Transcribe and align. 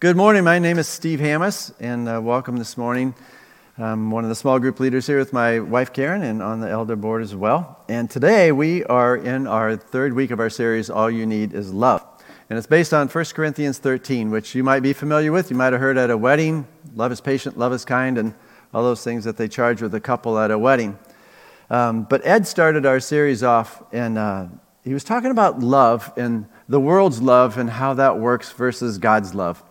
Good 0.00 0.16
morning. 0.16 0.44
My 0.44 0.60
name 0.60 0.78
is 0.78 0.86
Steve 0.86 1.18
Hammis, 1.18 1.74
and 1.80 2.08
uh, 2.08 2.20
welcome 2.22 2.56
this 2.56 2.76
morning. 2.76 3.16
I'm 3.76 4.12
one 4.12 4.22
of 4.22 4.28
the 4.28 4.36
small 4.36 4.60
group 4.60 4.78
leaders 4.78 5.08
here 5.08 5.18
with 5.18 5.32
my 5.32 5.58
wife 5.58 5.92
Karen 5.92 6.22
and 6.22 6.40
on 6.40 6.60
the 6.60 6.70
elder 6.70 6.94
board 6.94 7.20
as 7.20 7.34
well. 7.34 7.84
And 7.88 8.08
today 8.08 8.52
we 8.52 8.84
are 8.84 9.16
in 9.16 9.48
our 9.48 9.74
third 9.76 10.12
week 10.12 10.30
of 10.30 10.38
our 10.38 10.50
series, 10.50 10.88
All 10.88 11.10
You 11.10 11.26
Need 11.26 11.52
Is 11.52 11.72
Love. 11.72 12.06
And 12.48 12.56
it's 12.56 12.68
based 12.68 12.94
on 12.94 13.08
1 13.08 13.24
Corinthians 13.34 13.78
13, 13.78 14.30
which 14.30 14.54
you 14.54 14.62
might 14.62 14.84
be 14.84 14.92
familiar 14.92 15.32
with. 15.32 15.50
You 15.50 15.56
might 15.56 15.72
have 15.72 15.82
heard 15.82 15.98
at 15.98 16.10
a 16.10 16.16
wedding 16.16 16.68
love 16.94 17.10
is 17.10 17.20
patient, 17.20 17.58
love 17.58 17.72
is 17.72 17.84
kind, 17.84 18.18
and 18.18 18.36
all 18.72 18.84
those 18.84 19.02
things 19.02 19.24
that 19.24 19.36
they 19.36 19.48
charge 19.48 19.82
with 19.82 19.96
a 19.96 20.00
couple 20.00 20.38
at 20.38 20.52
a 20.52 20.58
wedding. 20.60 20.96
Um, 21.70 22.04
but 22.04 22.24
Ed 22.24 22.46
started 22.46 22.86
our 22.86 23.00
series 23.00 23.42
off, 23.42 23.82
and 23.92 24.16
uh, 24.16 24.46
he 24.84 24.94
was 24.94 25.02
talking 25.02 25.32
about 25.32 25.58
love 25.58 26.12
and 26.16 26.46
the 26.68 26.78
world's 26.78 27.20
love 27.20 27.58
and 27.58 27.68
how 27.68 27.94
that 27.94 28.20
works 28.20 28.52
versus 28.52 28.98
God's 28.98 29.34
love. 29.34 29.64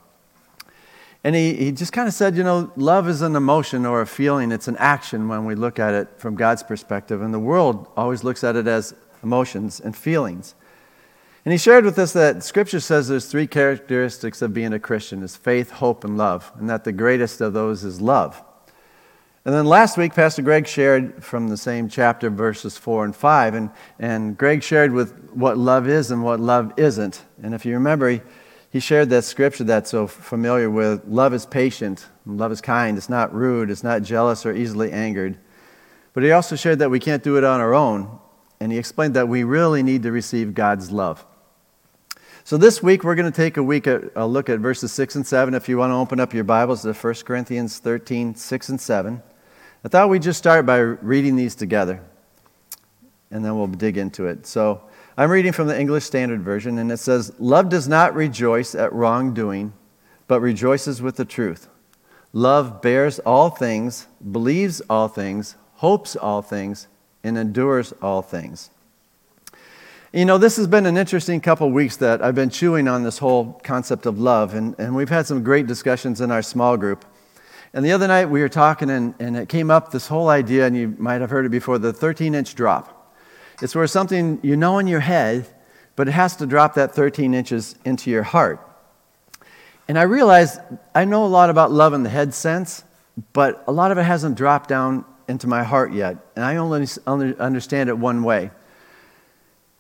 And 1.28 1.36
he, 1.36 1.56
he 1.56 1.72
just 1.74 1.92
kind 1.92 2.08
of 2.08 2.14
said, 2.14 2.38
you 2.38 2.44
know, 2.46 2.72
love 2.78 3.10
is 3.10 3.22
an 3.22 3.36
emotion 3.36 3.86
or 3.86 4.00
a 4.00 4.08
feeling, 4.08 4.50
it's 4.54 4.70
an 4.70 4.78
action 4.78 5.28
when 5.28 5.44
we 5.44 5.56
look 5.56 5.78
at 5.78 5.94
it 5.94 6.08
from 6.16 6.36
God's 6.36 6.64
perspective. 6.64 7.22
And 7.22 7.34
the 7.34 7.40
world 7.40 7.86
always 7.98 8.24
looks 8.24 8.46
at 8.46 8.56
it 8.56 8.66
as 8.66 8.96
emotions 9.22 9.82
and 9.82 9.94
feelings. 9.94 10.56
And 11.44 11.52
he 11.52 11.58
shared 11.58 11.84
with 11.84 12.00
us 12.00 12.14
that 12.14 12.44
Scripture 12.44 12.80
says 12.80 13.10
there's 13.10 13.26
three 13.26 13.46
characteristics 13.46 14.42
of 14.42 14.54
being 14.54 14.72
a 14.72 14.80
Christian 14.80 15.22
is 15.22 15.36
faith, 15.36 15.70
hope, 15.70 16.06
and 16.06 16.18
love, 16.18 16.50
and 16.56 16.70
that 16.70 16.86
the 16.86 16.94
greatest 16.94 17.42
of 17.42 17.52
those 17.52 17.84
is 17.84 18.00
love. 18.00 18.42
And 19.44 19.54
then 19.54 19.66
last 19.66 19.98
week, 19.98 20.14
Pastor 20.14 20.44
Greg 20.44 20.66
shared 20.66 21.22
from 21.22 21.50
the 21.50 21.58
same 21.58 21.90
chapter, 21.90 22.30
verses 22.30 22.78
4 22.78 23.04
and 23.04 23.14
5, 23.14 23.54
and, 23.54 23.70
and 24.00 24.38
Greg 24.38 24.64
shared 24.64 24.94
with 24.94 25.30
what 25.34 25.58
love 25.58 25.90
is 25.90 26.10
and 26.10 26.24
what 26.24 26.40
love 26.40 26.72
isn't. 26.78 27.26
And 27.44 27.54
if 27.54 27.66
you 27.66 27.74
remember, 27.74 28.12
he, 28.12 28.22
he 28.70 28.80
shared 28.80 29.10
that 29.10 29.24
scripture 29.24 29.64
that's 29.64 29.92
so 29.92 30.08
familiar 30.08 30.70
with 30.70 31.04
love 31.08 31.34
is 31.34 31.46
patient, 31.46 32.08
love 32.26 32.52
is 32.52 32.62
kind, 32.62 32.98
it's 32.98 33.10
not 33.10 33.34
rude, 33.34 33.70
it's 33.70 33.84
not 33.84 34.04
jealous 34.04 34.46
or 34.46 34.54
easily 34.54 34.92
angered. 34.92 35.38
But 36.14 36.24
he 36.24 36.32
also 36.32 36.56
shared 36.56 36.80
that 36.80 36.92
we 36.92 37.00
can't 37.00 37.24
do 37.24 37.38
it 37.38 37.44
on 37.44 37.60
our 37.60 37.74
own, 37.74 38.20
and 38.60 38.72
he 38.72 38.78
explained 38.78 39.14
that 39.14 39.28
we 39.28 39.44
really 39.44 39.84
need 39.84 40.04
to 40.04 40.12
receive 40.12 40.54
God's 40.54 40.92
love. 40.92 41.26
So 42.44 42.58
this 42.58 42.82
week 42.82 43.04
we're 43.04 43.16
going 43.16 43.32
to 43.32 43.36
take 43.36 43.58
a 43.58 43.64
week 43.64 43.88
at, 43.88 44.04
a 44.16 44.26
look 44.26 44.50
at 44.50 44.60
verses 44.60 44.92
6 44.94 45.16
and 45.16 45.28
7. 45.28 45.54
If 45.54 45.68
you 45.68 45.78
want 45.78 45.92
to 45.92 45.96
open 45.96 46.20
up 46.20 46.34
your 46.34 46.44
Bibles 46.44 46.82
to 46.84 46.94
1 46.94 47.14
Corinthians 47.26 47.80
13, 47.80 48.36
6 48.36 48.70
and 48.70 48.80
7. 48.80 49.22
I 49.84 49.88
thought 49.90 50.10
we'd 50.10 50.22
just 50.22 50.40
start 50.40 50.66
by 50.66 50.78
reading 50.78 51.36
these 51.36 51.56
together, 51.56 52.02
and 53.32 53.44
then 53.46 53.58
we'll 53.58 53.68
dig 53.68 53.98
into 53.98 54.28
it. 54.28 54.46
So 54.46 54.82
I'm 55.20 55.32
reading 55.32 55.52
from 55.52 55.68
the 55.68 55.80
English 55.80 56.04
Standard 56.04 56.44
Version, 56.44 56.78
and 56.78 56.92
it 56.92 56.98
says, 56.98 57.34
Love 57.40 57.70
does 57.70 57.88
not 57.88 58.14
rejoice 58.14 58.76
at 58.76 58.94
wrongdoing, 58.94 59.74
but 60.28 60.42
rejoices 60.42 61.02
with 61.02 61.16
the 61.16 61.26
truth. 61.26 61.70
Love 62.34 62.84
bears 62.84 63.18
all 63.20 63.50
things, 63.50 64.06
believes 64.32 64.80
all 64.92 65.08
things, 65.08 65.56
hopes 65.78 66.16
all 66.16 66.44
things, 66.44 66.88
and 67.24 67.36
endures 67.36 67.96
all 68.00 68.22
things. 68.22 68.70
You 70.14 70.26
know, 70.26 70.38
this 70.38 70.56
has 70.58 70.68
been 70.68 70.86
an 70.86 70.98
interesting 70.98 71.42
couple 71.42 71.72
weeks 71.72 71.98
that 71.98 72.22
I've 72.22 72.36
been 72.36 72.52
chewing 72.52 72.88
on 72.88 73.02
this 73.02 73.18
whole 73.18 73.60
concept 73.64 74.06
of 74.06 74.20
love, 74.20 74.54
and, 74.54 74.76
and 74.78 74.96
we've 74.96 75.10
had 75.10 75.26
some 75.26 75.44
great 75.44 75.66
discussions 75.66 76.22
in 76.22 76.30
our 76.30 76.44
small 76.44 76.78
group. 76.78 77.04
And 77.74 77.84
the 77.84 77.92
other 77.92 78.08
night 78.08 78.26
we 78.26 78.42
were 78.42 78.50
talking, 78.50 78.92
and, 78.92 79.16
and 79.18 79.36
it 79.36 79.50
came 79.50 79.72
up 79.72 79.92
this 79.92 80.08
whole 80.08 80.30
idea, 80.30 80.68
and 80.68 80.78
you 80.78 80.96
might 81.00 81.22
have 81.22 81.32
heard 81.32 81.48
it 81.48 81.50
before 81.50 81.80
the 81.80 81.92
13 81.92 82.36
inch 82.36 82.54
drop. 82.54 82.97
It's 83.62 83.76
where 83.76 83.88
something 83.88 84.40
you 84.44 84.56
know 84.56 84.80
in 84.80 84.88
your 84.88 85.00
head, 85.00 85.48
but 85.96 86.08
it 86.08 86.12
has 86.12 86.36
to 86.38 86.46
drop 86.46 86.76
that 86.76 86.94
13 86.94 87.34
inches 87.34 87.76
into 87.86 88.12
your 88.12 88.24
heart. 88.24 88.62
And 89.88 89.98
I 89.98 90.04
realized 90.04 90.60
I 90.94 91.06
know 91.06 91.26
a 91.26 91.28
lot 91.28 91.50
about 91.50 91.72
love 91.72 91.94
in 91.94 92.04
the 92.04 92.10
head 92.10 92.34
sense, 92.34 92.84
but 93.34 93.64
a 93.68 93.72
lot 93.72 93.92
of 93.92 93.98
it 93.98 94.04
hasn't 94.04 94.36
dropped 94.36 94.70
down 94.70 95.06
into 95.28 95.48
my 95.48 95.64
heart 95.64 95.92
yet. 95.94 96.18
And 96.36 96.46
I 96.46 96.58
only 96.58 96.88
understand 97.40 97.90
it 97.90 97.98
one 97.98 98.24
way. 98.24 98.52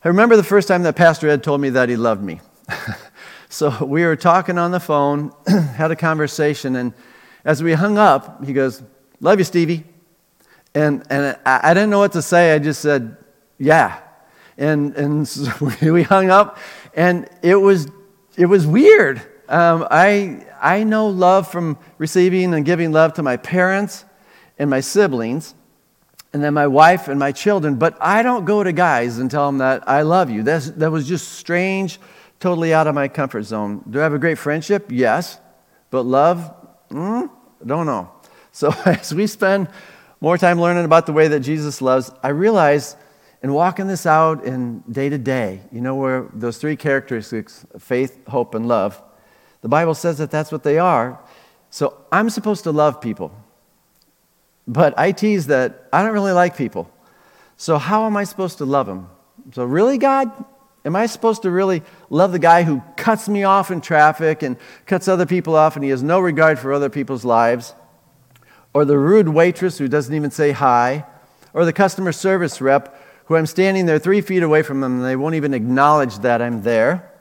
I 0.03 0.07
remember 0.07 0.35
the 0.35 0.43
first 0.43 0.67
time 0.67 0.83
that 0.83 0.95
Pastor 0.95 1.29
Ed 1.29 1.43
told 1.43 1.61
me 1.61 1.69
that 1.71 1.89
he 1.89 1.97
loved 1.97 2.23
me. 2.23 2.39
so 3.49 3.83
we 3.83 4.03
were 4.03 4.15
talking 4.15 4.57
on 4.57 4.71
the 4.71 4.79
phone, 4.79 5.33
had 5.47 5.91
a 5.91 5.95
conversation, 5.95 6.75
and 6.75 6.93
as 7.45 7.63
we 7.63 7.73
hung 7.73 7.97
up, 7.97 8.43
he 8.45 8.53
goes, 8.53 8.83
Love 9.19 9.39
you, 9.39 9.45
Stevie. 9.45 9.83
And, 10.75 11.03
and 11.09 11.37
I, 11.45 11.59
I 11.63 11.73
didn't 11.73 11.89
know 11.89 11.99
what 11.99 12.11
to 12.11 12.21
say. 12.21 12.53
I 12.53 12.59
just 12.59 12.81
said, 12.81 13.17
yeah. 13.57 13.99
And, 14.57 14.95
and 14.95 15.27
so 15.27 15.51
we 15.81 16.03
hung 16.03 16.29
up, 16.29 16.57
and 16.93 17.29
it 17.41 17.55
was, 17.55 17.87
it 18.35 18.45
was 18.45 18.65
weird. 18.65 19.21
Um, 19.49 19.87
I, 19.89 20.45
I 20.61 20.83
know 20.83 21.07
love 21.07 21.49
from 21.49 21.77
receiving 21.97 22.53
and 22.53 22.65
giving 22.65 22.91
love 22.91 23.13
to 23.13 23.23
my 23.23 23.37
parents 23.37 24.05
and 24.59 24.69
my 24.69 24.79
siblings, 24.79 25.53
and 26.33 26.43
then 26.43 26.53
my 26.53 26.67
wife 26.67 27.07
and 27.07 27.19
my 27.19 27.31
children, 27.31 27.75
but 27.75 27.97
I 28.01 28.21
don't 28.21 28.45
go 28.45 28.63
to 28.63 28.71
guys 28.71 29.17
and 29.17 29.31
tell 29.31 29.47
them 29.47 29.59
that 29.59 29.87
I 29.87 30.01
love 30.01 30.29
you. 30.29 30.43
That's, 30.43 30.69
that 30.71 30.91
was 30.91 31.07
just 31.07 31.33
strange, 31.33 31.99
totally 32.39 32.73
out 32.73 32.87
of 32.87 32.95
my 32.95 33.07
comfort 33.07 33.43
zone. 33.43 33.83
Do 33.89 33.99
I 33.99 34.03
have 34.03 34.13
a 34.13 34.19
great 34.19 34.37
friendship? 34.37 34.87
Yes. 34.91 35.39
But 35.89 36.03
love? 36.03 36.53
Mm, 36.89 37.29
don't 37.65 37.85
know. 37.85 38.11
So 38.51 38.73
as 38.85 39.13
we 39.13 39.27
spend 39.27 39.69
more 40.19 40.37
time 40.37 40.59
learning 40.59 40.85
about 40.85 41.05
the 41.05 41.13
way 41.13 41.27
that 41.27 41.39
Jesus 41.41 41.81
loves, 41.81 42.11
I 42.21 42.29
realize 42.29 42.95
and 43.41 43.53
walking 43.53 43.87
this 43.87 44.05
out 44.05 44.43
in 44.43 44.79
day 44.91 45.09
to 45.09 45.17
day, 45.17 45.61
you 45.71 45.81
know, 45.81 45.95
where 45.95 46.27
those 46.33 46.57
three 46.57 46.75
characteristics 46.75 47.65
faith, 47.79 48.27
hope, 48.27 48.55
and 48.55 48.67
love 48.67 49.01
the 49.61 49.69
Bible 49.69 49.95
says 49.95 50.17
that 50.19 50.31
that's 50.31 50.51
what 50.51 50.63
they 50.63 50.77
are. 50.79 51.19
So 51.69 52.05
I'm 52.11 52.29
supposed 52.29 52.63
to 52.63 52.71
love 52.71 53.01
people. 53.01 53.31
But 54.67 54.97
I 54.97 55.11
tease 55.11 55.47
that 55.47 55.87
I 55.91 56.03
don't 56.03 56.13
really 56.13 56.31
like 56.31 56.57
people. 56.57 56.91
So 57.57 57.77
how 57.77 58.05
am 58.05 58.17
I 58.17 58.23
supposed 58.23 58.59
to 58.59 58.65
love 58.65 58.85
them? 58.85 59.09
So, 59.53 59.63
really, 59.63 59.97
God? 59.97 60.31
Am 60.85 60.95
I 60.95 61.05
supposed 61.05 61.41
to 61.41 61.51
really 61.51 61.83
love 62.09 62.31
the 62.31 62.39
guy 62.39 62.63
who 62.63 62.81
cuts 62.95 63.27
me 63.27 63.43
off 63.43 63.71
in 63.71 63.81
traffic 63.81 64.41
and 64.41 64.57
cuts 64.85 65.07
other 65.07 65.25
people 65.25 65.55
off 65.55 65.75
and 65.75 65.83
he 65.83 65.89
has 65.89 66.03
no 66.03 66.19
regard 66.19 66.59
for 66.59 66.71
other 66.71 66.89
people's 66.89 67.25
lives? 67.25 67.73
Or 68.73 68.85
the 68.85 68.97
rude 68.97 69.27
waitress 69.27 69.77
who 69.77 69.87
doesn't 69.87 70.13
even 70.13 70.31
say 70.31 70.51
hi? 70.51 71.05
Or 71.53 71.65
the 71.65 71.73
customer 71.73 72.11
service 72.11 72.61
rep 72.61 72.95
who 73.27 73.35
I'm 73.35 73.45
standing 73.45 73.85
there 73.85 73.99
three 73.99 74.21
feet 74.21 74.43
away 74.43 74.61
from 74.61 74.81
them 74.81 74.97
and 74.97 75.05
they 75.05 75.15
won't 75.15 75.35
even 75.35 75.53
acknowledge 75.53 76.19
that 76.19 76.41
I'm 76.41 76.63
there. 76.63 77.11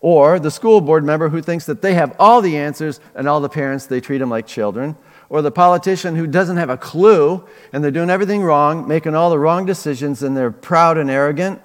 Or 0.00 0.38
the 0.38 0.50
school 0.50 0.80
board 0.80 1.04
member 1.04 1.28
who 1.28 1.40
thinks 1.40 1.66
that 1.66 1.82
they 1.82 1.94
have 1.94 2.14
all 2.18 2.40
the 2.40 2.56
answers 2.56 3.00
and 3.14 3.28
all 3.28 3.40
the 3.40 3.48
parents, 3.48 3.86
they 3.86 4.00
treat 4.00 4.18
them 4.18 4.30
like 4.30 4.46
children. 4.46 4.96
Or 5.28 5.42
the 5.42 5.50
politician 5.50 6.16
who 6.16 6.26
doesn't 6.26 6.56
have 6.56 6.70
a 6.70 6.76
clue 6.76 7.46
and 7.72 7.82
they're 7.82 7.90
doing 7.90 8.10
everything 8.10 8.42
wrong, 8.42 8.88
making 8.88 9.14
all 9.14 9.30
the 9.30 9.38
wrong 9.38 9.66
decisions 9.66 10.22
and 10.22 10.36
they're 10.36 10.50
proud 10.50 10.98
and 10.98 11.10
arrogant. 11.10 11.60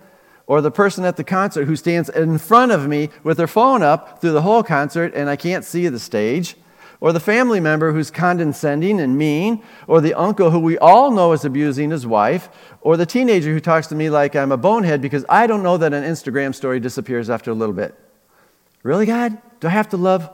Or 0.45 0.61
the 0.61 0.71
person 0.71 1.05
at 1.05 1.15
the 1.15 1.23
concert 1.23 1.65
who 1.65 1.75
stands 1.75 2.09
in 2.09 2.37
front 2.39 2.71
of 2.71 2.87
me 2.87 3.09
with 3.23 3.37
their 3.37 3.47
phone 3.47 3.83
up 3.83 4.19
through 4.19 4.31
the 4.31 4.41
whole 4.41 4.63
concert 4.63 5.13
and 5.13 5.29
I 5.29 5.35
can't 5.35 5.63
see 5.63 5.87
the 5.87 5.99
stage 5.99 6.55
or 7.01 7.13
the 7.13 7.19
family 7.19 7.59
member 7.59 7.93
who's 7.93 8.11
condescending 8.11 8.99
and 8.99 9.17
mean, 9.17 9.63
or 9.87 10.01
the 10.01 10.13
uncle 10.13 10.51
who 10.51 10.59
we 10.59 10.77
all 10.79 11.11
know 11.11 11.31
is 11.31 11.45
abusing 11.45 11.91
his 11.91 12.05
wife, 12.05 12.49
or 12.81 12.97
the 12.97 13.05
teenager 13.05 13.53
who 13.53 13.59
talks 13.59 13.87
to 13.87 13.95
me 13.95 14.09
like 14.09 14.35
I'm 14.35 14.51
a 14.51 14.57
bonehead 14.57 15.01
because 15.01 15.25
I 15.29 15.47
don't 15.47 15.63
know 15.63 15.77
that 15.77 15.93
an 15.93 16.03
Instagram 16.03 16.53
story 16.53 16.79
disappears 16.79 17.29
after 17.29 17.51
a 17.51 17.53
little 17.53 17.75
bit. 17.75 17.95
Really, 18.83 19.05
God? 19.05 19.37
Do 19.59 19.67
I 19.67 19.71
have 19.71 19.89
to 19.89 19.97
love 19.97 20.29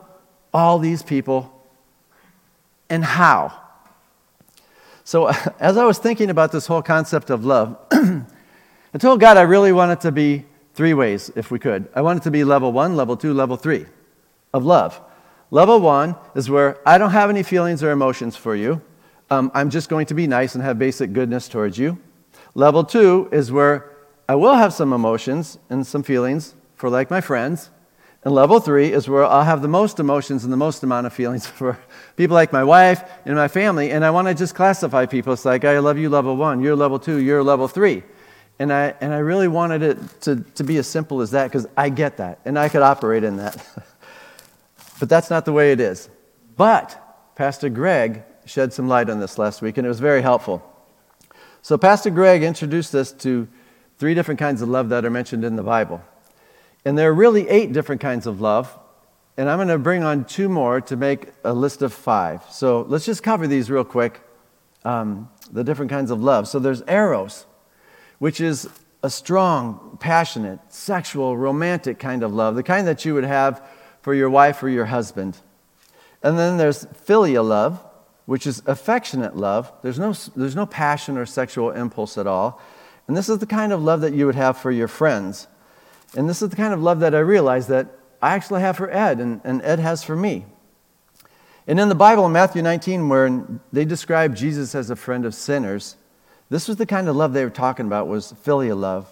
all 0.54 0.80
these 0.80 1.04
people? 1.04 1.52
And 2.90 3.04
how? 3.04 3.62
So, 5.04 5.28
as 5.60 5.78
I 5.78 5.86
was 5.86 6.00
thinking 6.00 6.30
about 6.30 6.52
this 6.52 6.66
whole 6.66 6.82
concept 6.82 7.30
of 7.30 7.46
love, 7.46 7.78
I 7.92 8.98
told 8.98 9.20
God 9.20 9.38
I 9.38 9.42
really 9.42 9.72
want 9.72 9.92
it 9.92 10.02
to 10.02 10.12
be 10.12 10.46
three 10.74 10.94
ways, 10.94 11.32
if 11.36 11.52
we 11.52 11.60
could. 11.60 11.88
I 11.96 12.02
want 12.02 12.18
it 12.18 12.24
to 12.24 12.32
be 12.32 12.44
level 12.44 12.72
one, 12.72 12.96
level 12.96 13.16
two, 13.16 13.34
level 13.34 13.56
three 13.56 13.86
of 14.54 14.66
love. 14.66 15.00
Level 15.52 15.80
one 15.80 16.16
is 16.34 16.50
where 16.50 16.78
I 16.88 16.98
don't 16.98 17.12
have 17.12 17.30
any 17.30 17.44
feelings 17.44 17.84
or 17.84 17.92
emotions 17.92 18.36
for 18.36 18.56
you. 18.56 18.82
Um, 19.30 19.52
I'm 19.54 19.70
just 19.70 19.90
going 19.90 20.06
to 20.08 20.14
be 20.14 20.28
nice 20.28 20.56
and 20.56 20.64
have 20.64 20.78
basic 20.78 21.14
goodness 21.14 21.48
towards 21.48 21.78
you. 21.78 22.00
Level 22.54 22.84
two 22.84 23.30
is 23.32 23.52
where 23.52 23.92
I 24.28 24.36
will 24.36 24.56
have 24.56 24.74
some 24.74 24.94
emotions 24.94 25.60
and 25.70 25.86
some 25.86 26.04
feelings 26.04 26.56
for 26.76 26.90
like 26.90 27.10
my 27.10 27.22
friends. 27.22 27.70
And 28.24 28.34
level 28.34 28.60
three 28.60 28.92
is 28.92 29.08
where 29.08 29.24
I'll 29.24 29.44
have 29.44 29.62
the 29.62 29.68
most 29.68 30.00
emotions 30.00 30.44
and 30.44 30.52
the 30.52 30.58
most 30.58 30.82
amount 30.82 31.06
of 31.06 31.14
feelings 31.14 31.46
for 31.60 31.78
people 32.16 32.34
like 32.34 32.52
my 32.52 32.64
wife 32.64 33.04
and 33.26 33.36
my 33.36 33.48
family. 33.48 33.92
And 33.92 34.04
I 34.04 34.10
want 34.10 34.28
to 34.28 34.34
just 34.34 34.56
classify 34.56 35.06
people. 35.06 35.32
It's 35.34 35.46
like, 35.46 35.64
I 35.64 35.78
love 35.80 35.98
you 36.00 36.10
level 36.10 36.36
one, 36.36 36.62
you're 36.62 36.76
level 36.76 36.98
two, 36.98 37.18
you're 37.18 37.44
level 37.44 37.68
three. 37.68 38.04
And 38.58 38.74
I, 38.74 38.96
and 39.02 39.14
I 39.14 39.18
really 39.18 39.48
wanted 39.48 39.84
it 39.84 40.22
to, 40.22 40.38
to 40.56 40.64
be 40.64 40.78
as 40.78 40.88
simple 40.88 41.22
as 41.22 41.32
that 41.32 41.52
because 41.52 41.68
I 41.76 41.90
get 41.90 42.18
that 42.18 42.40
and 42.46 42.58
I 42.58 42.70
could 42.70 42.82
operate 42.82 43.24
in 43.24 43.38
that. 43.38 43.64
But 45.00 45.10
that's 45.10 45.30
not 45.30 45.46
the 45.46 45.54
way 45.54 45.72
it 45.72 45.80
is. 45.80 46.10
But 46.56 47.02
Pastor 47.36 47.70
Greg 47.70 48.24
shed 48.46 48.74
some 48.74 48.88
light 48.88 49.10
on 49.10 49.20
this 49.20 49.38
last 49.38 49.62
week, 49.62 49.78
and 49.78 49.86
it 49.86 49.90
was 49.90 50.00
very 50.00 50.22
helpful. 50.22 50.64
So, 51.62 51.78
Pastor 51.78 52.10
Greg 52.10 52.44
introduced 52.44 52.94
us 52.94 53.12
to 53.14 53.48
three 53.98 54.14
different 54.14 54.40
kinds 54.40 54.62
of 54.62 54.70
love 54.70 54.90
that 54.90 55.04
are 55.06 55.10
mentioned 55.10 55.44
in 55.44 55.56
the 55.56 55.64
Bible. 55.64 56.02
And 56.86 56.98
there 56.98 57.10
are 57.10 57.14
really 57.14 57.50
eight 57.50 57.74
different 57.74 58.02
kinds 58.02 58.28
of 58.28 58.40
love, 58.40 58.78
And 59.38 59.50
I'm 59.50 59.58
going 59.58 59.68
to 59.68 59.78
bring 59.78 60.04
on 60.04 60.24
two 60.24 60.48
more 60.48 60.80
to 60.82 60.96
make 60.96 61.28
a 61.44 61.54
list 61.54 61.82
of 61.82 61.92
five. 61.92 62.42
So 62.52 62.86
let's 62.88 63.06
just 63.06 63.22
cover 63.22 63.48
these 63.48 63.70
real 63.70 63.84
quick 63.84 64.22
um, 64.86 65.30
the 65.52 65.64
different 65.64 65.92
kinds 65.92 66.12
of 66.12 66.24
love. 66.24 66.48
So 66.48 66.60
there's 66.60 66.82
eros, 66.88 67.46
which 68.20 68.40
is 68.40 68.70
a 69.04 69.10
strong, 69.10 69.98
passionate, 70.00 70.60
sexual, 70.70 71.36
romantic 71.36 72.00
kind 72.00 72.24
of 72.24 72.34
love, 72.34 72.56
the 72.56 72.64
kind 72.64 72.88
that 72.88 73.04
you 73.04 73.14
would 73.14 73.26
have 73.26 73.68
for 74.06 74.14
your 74.14 74.30
wife 74.30 74.62
or 74.62 74.70
your 74.70 74.86
husband. 74.86 75.36
And 76.22 76.38
then 76.38 76.58
there's 76.58 76.86
filial 76.94 77.44
love, 77.44 77.84
which 78.28 78.46
is 78.46 78.62
affectionate 78.68 79.36
love. 79.36 79.74
There's 79.82 79.98
no, 79.98 80.14
there's 80.36 80.56
no 80.56 80.68
passion 80.68 81.18
or 81.18 81.26
sexual 81.26 81.72
impulse 81.72 82.16
at 82.16 82.28
all. 82.28 82.62
And 83.08 83.18
this 83.18 83.30
is 83.30 83.40
the 83.40 83.48
kind 83.48 83.74
of 83.74 83.82
love 83.82 84.02
that 84.02 84.14
you 84.14 84.28
would 84.28 84.36
have 84.36 84.60
for 84.60 84.70
your 84.70 84.88
friends. 84.88 85.48
And 86.16 86.30
this 86.30 86.44
is 86.44 86.50
the 86.50 86.56
kind 86.56 86.72
of 86.72 86.84
love 86.84 87.00
that 87.00 87.16
I 87.16 87.20
realize 87.20 87.66
that 87.66 87.98
I 88.22 88.36
actually 88.36 88.62
have 88.62 88.78
for 88.78 88.92
Ed, 88.92 89.20
and, 89.20 89.42
and 89.44 89.60
Ed 89.64 89.80
has 89.80 90.04
for 90.04 90.16
me. 90.16 90.46
And 91.66 91.80
in 91.80 91.90
the 91.90 91.96
Bible, 91.96 92.28
in 92.28 92.32
Matthew 92.32 92.62
19, 92.62 93.10
where 93.10 93.44
they 93.74 93.86
describe 93.86 94.36
Jesus 94.36 94.76
as 94.76 94.92
a 94.92 94.96
friend 94.96 95.26
of 95.26 95.34
sinners, 95.34 95.96
this 96.52 96.68
was 96.68 96.78
the 96.78 96.86
kind 96.86 97.10
of 97.10 97.16
love 97.16 97.34
they 97.34 97.44
were 97.44 97.50
talking 97.50 97.88
about 97.88 98.08
was 98.08 98.34
filial 98.44 98.78
love. 98.78 99.12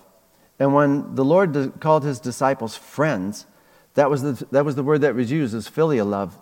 And 0.59 0.71
when 0.75 1.15
the 1.15 1.25
Lord 1.25 1.79
called 1.79 2.03
his 2.03 2.19
disciples 2.19 2.75
friends, 2.75 3.47
that 3.95 4.09
was 4.09 4.21
the, 4.21 4.45
that 4.51 4.65
was 4.65 4.75
the 4.75 4.83
word 4.83 5.01
that 5.01 5.15
was 5.15 5.31
used 5.31 5.53
as 5.53 5.67
filial 5.67 6.07
love. 6.07 6.37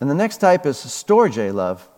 And 0.00 0.10
the 0.10 0.14
next 0.14 0.38
type 0.38 0.66
is 0.66 0.76
storge 0.76 1.52
love. 1.52 1.88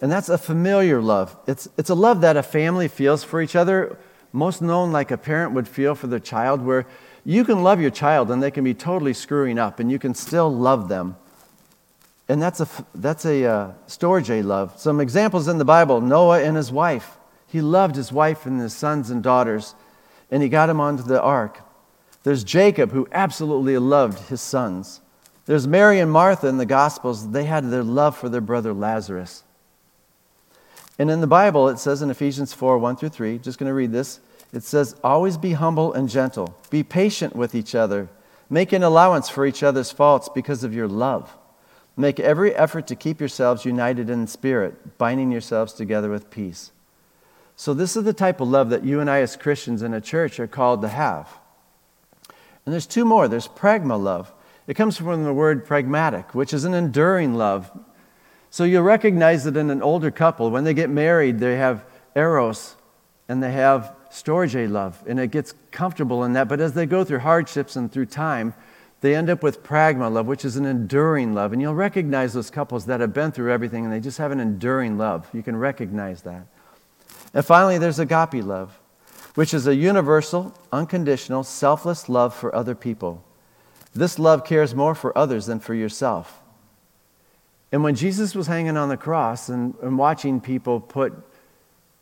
And 0.00 0.10
that's 0.10 0.28
a 0.28 0.38
familiar 0.38 1.00
love. 1.00 1.36
It's, 1.46 1.68
it's 1.78 1.90
a 1.90 1.94
love 1.94 2.22
that 2.22 2.36
a 2.36 2.42
family 2.42 2.88
feels 2.88 3.22
for 3.22 3.40
each 3.40 3.54
other, 3.54 3.98
most 4.32 4.60
known 4.60 4.90
like 4.90 5.10
a 5.10 5.16
parent 5.16 5.52
would 5.52 5.68
feel 5.68 5.94
for 5.94 6.08
their 6.08 6.18
child, 6.18 6.60
where 6.62 6.86
you 7.24 7.44
can 7.44 7.62
love 7.62 7.80
your 7.80 7.90
child 7.90 8.30
and 8.30 8.42
they 8.42 8.50
can 8.50 8.64
be 8.64 8.74
totally 8.74 9.14
screwing 9.14 9.58
up 9.58 9.78
and 9.78 9.90
you 9.90 9.98
can 9.98 10.14
still 10.14 10.52
love 10.52 10.88
them. 10.88 11.16
And 12.28 12.40
that's 12.40 12.60
a, 12.60 12.68
that's 12.94 13.24
a 13.24 13.44
uh, 13.44 13.72
storge 13.86 14.44
love. 14.44 14.78
Some 14.78 15.00
examples 15.00 15.48
in 15.48 15.58
the 15.58 15.64
Bible 15.64 16.00
Noah 16.00 16.42
and 16.42 16.56
his 16.56 16.72
wife. 16.72 17.16
He 17.46 17.60
loved 17.60 17.94
his 17.94 18.10
wife 18.10 18.46
and 18.46 18.60
his 18.60 18.74
sons 18.74 19.10
and 19.10 19.22
daughters, 19.22 19.74
and 20.30 20.42
he 20.42 20.48
got 20.48 20.66
them 20.66 20.80
onto 20.80 21.02
the 21.02 21.20
ark. 21.20 21.60
There's 22.22 22.44
Jacob, 22.44 22.92
who 22.92 23.08
absolutely 23.12 23.76
loved 23.78 24.28
his 24.28 24.40
sons. 24.40 25.00
There's 25.46 25.66
Mary 25.66 25.98
and 25.98 26.10
Martha 26.10 26.46
in 26.46 26.58
the 26.58 26.66
Gospels. 26.66 27.30
They 27.30 27.44
had 27.44 27.70
their 27.70 27.82
love 27.82 28.16
for 28.16 28.28
their 28.28 28.40
brother 28.40 28.72
Lazarus. 28.72 29.42
And 30.98 31.10
in 31.10 31.20
the 31.20 31.26
Bible, 31.26 31.68
it 31.68 31.78
says 31.78 32.02
in 32.02 32.10
Ephesians 32.10 32.52
4 32.52 32.78
1 32.78 32.96
through 32.96 33.08
3, 33.08 33.38
just 33.38 33.58
going 33.58 33.68
to 33.68 33.74
read 33.74 33.92
this. 33.92 34.20
It 34.52 34.62
says, 34.62 34.94
Always 35.02 35.36
be 35.36 35.52
humble 35.52 35.92
and 35.92 36.08
gentle, 36.08 36.56
be 36.70 36.82
patient 36.82 37.34
with 37.34 37.54
each 37.54 37.74
other, 37.74 38.08
make 38.48 38.72
an 38.72 38.82
allowance 38.82 39.28
for 39.28 39.46
each 39.46 39.62
other's 39.62 39.90
faults 39.90 40.28
because 40.28 40.62
of 40.62 40.74
your 40.74 40.88
love. 40.88 41.36
Make 41.96 42.20
every 42.20 42.54
effort 42.54 42.86
to 42.86 42.96
keep 42.96 43.20
yourselves 43.20 43.64
united 43.64 44.08
in 44.08 44.26
spirit, 44.26 44.96
binding 44.96 45.30
yourselves 45.30 45.72
together 45.72 46.08
with 46.08 46.30
peace. 46.30 46.72
So, 47.56 47.74
this 47.74 47.96
is 47.96 48.04
the 48.04 48.14
type 48.14 48.40
of 48.40 48.48
love 48.48 48.70
that 48.70 48.84
you 48.84 49.00
and 49.00 49.10
I, 49.10 49.20
as 49.20 49.36
Christians 49.36 49.82
in 49.82 49.92
a 49.92 50.00
church, 50.00 50.40
are 50.40 50.46
called 50.46 50.80
to 50.82 50.88
have. 50.88 51.28
And 52.64 52.72
there's 52.72 52.86
two 52.86 53.04
more 53.04 53.28
there's 53.28 53.48
pragma 53.48 54.00
love. 54.02 54.32
It 54.66 54.74
comes 54.74 54.96
from 54.96 55.24
the 55.24 55.32
word 55.32 55.64
pragmatic, 55.64 56.34
which 56.34 56.54
is 56.54 56.64
an 56.64 56.74
enduring 56.74 57.34
love. 57.34 57.70
So, 58.50 58.64
you'll 58.64 58.82
recognize 58.82 59.44
that 59.44 59.56
in 59.56 59.70
an 59.70 59.82
older 59.82 60.10
couple, 60.10 60.50
when 60.50 60.64
they 60.64 60.74
get 60.74 60.90
married, 60.90 61.38
they 61.38 61.56
have 61.56 61.84
eros 62.14 62.76
and 63.28 63.42
they 63.42 63.52
have 63.52 63.94
storge 64.10 64.70
love, 64.70 65.02
and 65.06 65.18
it 65.18 65.30
gets 65.30 65.54
comfortable 65.70 66.22
in 66.24 66.34
that. 66.34 66.48
But 66.48 66.60
as 66.60 66.74
they 66.74 66.84
go 66.84 67.02
through 67.02 67.20
hardships 67.20 67.76
and 67.76 67.90
through 67.90 68.06
time, 68.06 68.54
they 69.00 69.16
end 69.16 69.30
up 69.30 69.42
with 69.42 69.62
pragma 69.62 70.12
love, 70.12 70.26
which 70.26 70.44
is 70.44 70.56
an 70.56 70.64
enduring 70.64 71.34
love. 71.34 71.52
And 71.52 71.60
you'll 71.60 71.74
recognize 71.74 72.34
those 72.34 72.50
couples 72.50 72.86
that 72.86 73.00
have 73.00 73.12
been 73.12 73.32
through 73.32 73.52
everything 73.52 73.84
and 73.84 73.92
they 73.92 74.00
just 74.00 74.18
have 74.18 74.30
an 74.30 74.38
enduring 74.38 74.96
love. 74.96 75.28
You 75.32 75.42
can 75.42 75.56
recognize 75.56 76.22
that. 76.22 76.46
And 77.34 77.44
finally, 77.44 77.78
there's 77.78 77.98
agape 77.98 78.44
love, 78.44 78.78
which 79.34 79.54
is 79.54 79.66
a 79.66 79.74
universal, 79.74 80.54
unconditional, 80.72 81.42
selfless 81.42 82.08
love 82.08 82.34
for 82.34 82.54
other 82.54 82.74
people. 82.74 83.24
This 83.94 84.18
love 84.18 84.44
cares 84.44 84.74
more 84.74 84.94
for 84.94 85.16
others 85.16 85.46
than 85.46 85.60
for 85.60 85.74
yourself. 85.74 86.40
And 87.70 87.82
when 87.82 87.94
Jesus 87.94 88.34
was 88.34 88.46
hanging 88.46 88.76
on 88.76 88.90
the 88.90 88.96
cross 88.96 89.48
and, 89.48 89.74
and 89.82 89.96
watching 89.96 90.40
people 90.40 90.80
put 90.80 91.14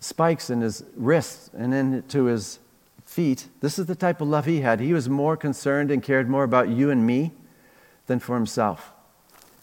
spikes 0.00 0.50
in 0.50 0.60
his 0.60 0.84
wrists 0.96 1.50
and 1.56 1.72
into 1.72 2.24
his 2.24 2.58
feet, 3.04 3.46
this 3.60 3.78
is 3.78 3.86
the 3.86 3.94
type 3.94 4.20
of 4.20 4.28
love 4.28 4.46
he 4.46 4.60
had. 4.60 4.80
He 4.80 4.92
was 4.92 5.08
more 5.08 5.36
concerned 5.36 5.90
and 5.90 6.02
cared 6.02 6.28
more 6.28 6.42
about 6.42 6.68
you 6.68 6.90
and 6.90 7.06
me 7.06 7.32
than 8.06 8.18
for 8.18 8.34
himself. 8.34 8.92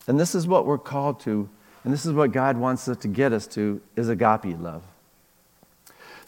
And 0.08 0.18
this 0.18 0.34
is 0.34 0.48
what 0.48 0.66
we're 0.66 0.78
called 0.78 1.19
to, 1.22 1.50
and 1.84 1.94
this 1.94 2.06
is 2.06 2.14
what 2.14 2.31
God 2.31 2.56
wants 2.56 2.88
us 2.88 2.98
to 2.98 3.10
get 3.10 3.34
us 3.34 3.46
to, 3.48 3.81
is 3.98 4.08
agape 4.08 4.58
love. 4.60 4.84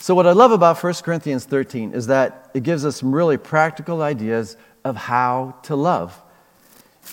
So, 0.01 0.15
what 0.15 0.25
I 0.25 0.31
love 0.31 0.53
about 0.53 0.81
1 0.81 0.93
Corinthians 1.03 1.43
13 1.43 1.93
is 1.93 2.07
that 2.07 2.49
it 2.53 2.63
gives 2.63 2.85
us 2.85 2.95
some 2.95 3.13
really 3.13 3.35
practical 3.35 4.01
ideas 4.01 4.55
of 4.85 4.95
how 4.95 5.55
to 5.63 5.75
love. 5.75 6.21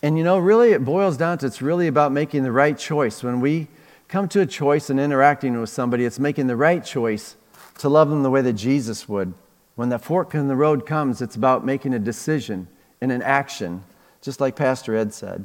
And 0.05 0.17
you 0.17 0.23
know, 0.23 0.39
really, 0.39 0.71
it 0.71 0.85
boils 0.85 1.17
down 1.17 1.39
to 1.39 1.47
it's 1.47 1.61
really 1.61 1.89
about 1.89 2.13
making 2.13 2.45
the 2.45 2.53
right 2.53 2.79
choice. 2.79 3.25
When 3.25 3.41
we 3.41 3.67
come 4.07 4.29
to 4.29 4.41
a 4.41 4.47
choice 4.47 4.89
and 4.89 5.01
interacting 5.01 5.59
with 5.61 5.69
somebody, 5.69 6.05
it's 6.05 6.21
making 6.21 6.47
the 6.47 6.55
right 6.55 6.85
choice 6.85 7.35
to 7.79 7.89
love 7.89 8.09
them 8.09 8.23
the 8.23 8.31
way 8.31 8.41
that 8.43 8.53
Jesus 8.53 9.09
would. 9.09 9.35
When 9.75 9.89
that 9.89 10.05
fork 10.05 10.33
in 10.35 10.47
the 10.47 10.55
road 10.55 10.87
comes, 10.87 11.21
it's 11.21 11.35
about 11.35 11.67
making 11.67 11.93
a 11.93 11.99
decision 11.99 12.69
and 13.01 13.11
an 13.11 13.21
action, 13.21 13.83
just 14.23 14.41
like 14.41 14.55
Pastor 14.55 14.95
Ed 14.95 15.13
said. 15.13 15.45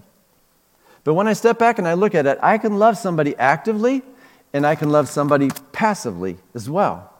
But 1.03 1.15
when 1.15 1.27
I 1.27 1.33
step 1.33 1.57
back 1.57 1.79
and 1.79 1.87
I 1.87 1.95
look 1.95 2.13
at 2.13 2.27
it, 2.27 2.37
I 2.43 2.59
can 2.59 2.77
love 2.77 2.99
somebody 2.99 3.35
actively 3.37 4.03
and 4.53 4.63
I 4.67 4.75
can 4.75 4.91
love 4.91 5.09
somebody 5.09 5.49
passively 5.71 6.37
as 6.53 6.69
well. 6.69 7.10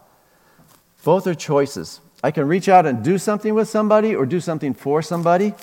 Both 1.04 1.28
are 1.28 1.34
choices. 1.34 2.00
I 2.24 2.32
can 2.32 2.48
reach 2.48 2.70
out 2.70 2.86
and 2.86 3.04
do 3.04 3.18
something 3.18 3.54
with 3.54 3.68
somebody 3.68 4.16
or 4.16 4.26
do 4.26 4.40
something 4.40 4.74
for 4.74 5.02
somebody, 5.02 5.54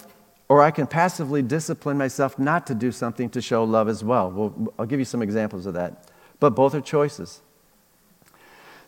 or 0.49 0.63
I 0.63 0.71
can 0.71 0.87
passively 0.87 1.43
discipline 1.43 1.97
myself 1.97 2.39
not 2.39 2.67
to 2.67 2.75
do 2.75 2.91
something 2.91 3.31
to 3.31 3.41
show 3.41 3.63
love 3.65 3.89
as 3.89 4.03
well. 4.03 4.31
well 4.31 4.73
I'll 4.79 4.87
give 4.87 4.99
you 4.99 5.05
some 5.05 5.23
examples 5.23 5.67
of 5.67 5.75
that. 5.75 6.09
But 6.41 6.51
both 6.51 6.75
are 6.75 6.81
choices. 6.81 7.41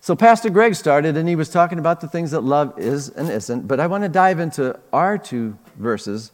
So, 0.03 0.17
Pastor 0.17 0.49
Greg 0.49 0.75
started 0.75 1.17
and 1.17 1.29
he 1.29 1.37
was 1.37 1.51
talking 1.51 1.79
about 1.79 2.01
the 2.01 2.09
things 2.09 2.31
that 2.31 2.41
love 2.41 2.79
is 2.79 3.11
and 3.11 3.29
isn't, 3.29 3.69
but 3.69 3.79
I 3.79 3.87
want 3.87 4.03
to 4.03 4.09
dive 4.09 4.41
into 4.41 4.79
our 4.95 5.19
two 5.19 5.59
verses 5.77 6.33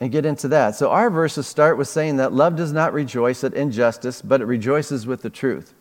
and 0.00 0.10
get 0.10 0.26
into 0.26 0.48
that. 0.48 0.74
So, 0.74 0.90
our 0.90 1.08
verses 1.08 1.46
start 1.46 1.78
with 1.78 1.86
saying 1.86 2.16
that 2.16 2.32
love 2.32 2.56
does 2.56 2.72
not 2.72 2.92
rejoice 2.92 3.44
at 3.44 3.54
injustice, 3.54 4.20
but 4.20 4.40
it 4.40 4.46
rejoices 4.46 5.06
with 5.06 5.22
the 5.22 5.30
truth. 5.30 5.74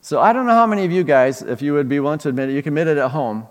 So, 0.00 0.20
I 0.20 0.32
don't 0.32 0.46
know 0.46 0.54
how 0.54 0.66
many 0.66 0.84
of 0.84 0.92
you 0.92 1.04
guys, 1.04 1.42
if 1.42 1.60
you 1.60 1.74
would 1.74 1.88
be 1.88 2.00
willing 2.00 2.20
to 2.20 2.28
admit 2.28 2.50
it, 2.50 2.52
you 2.52 2.62
it 2.88 2.98
at 2.98 3.10
home, 3.10 3.48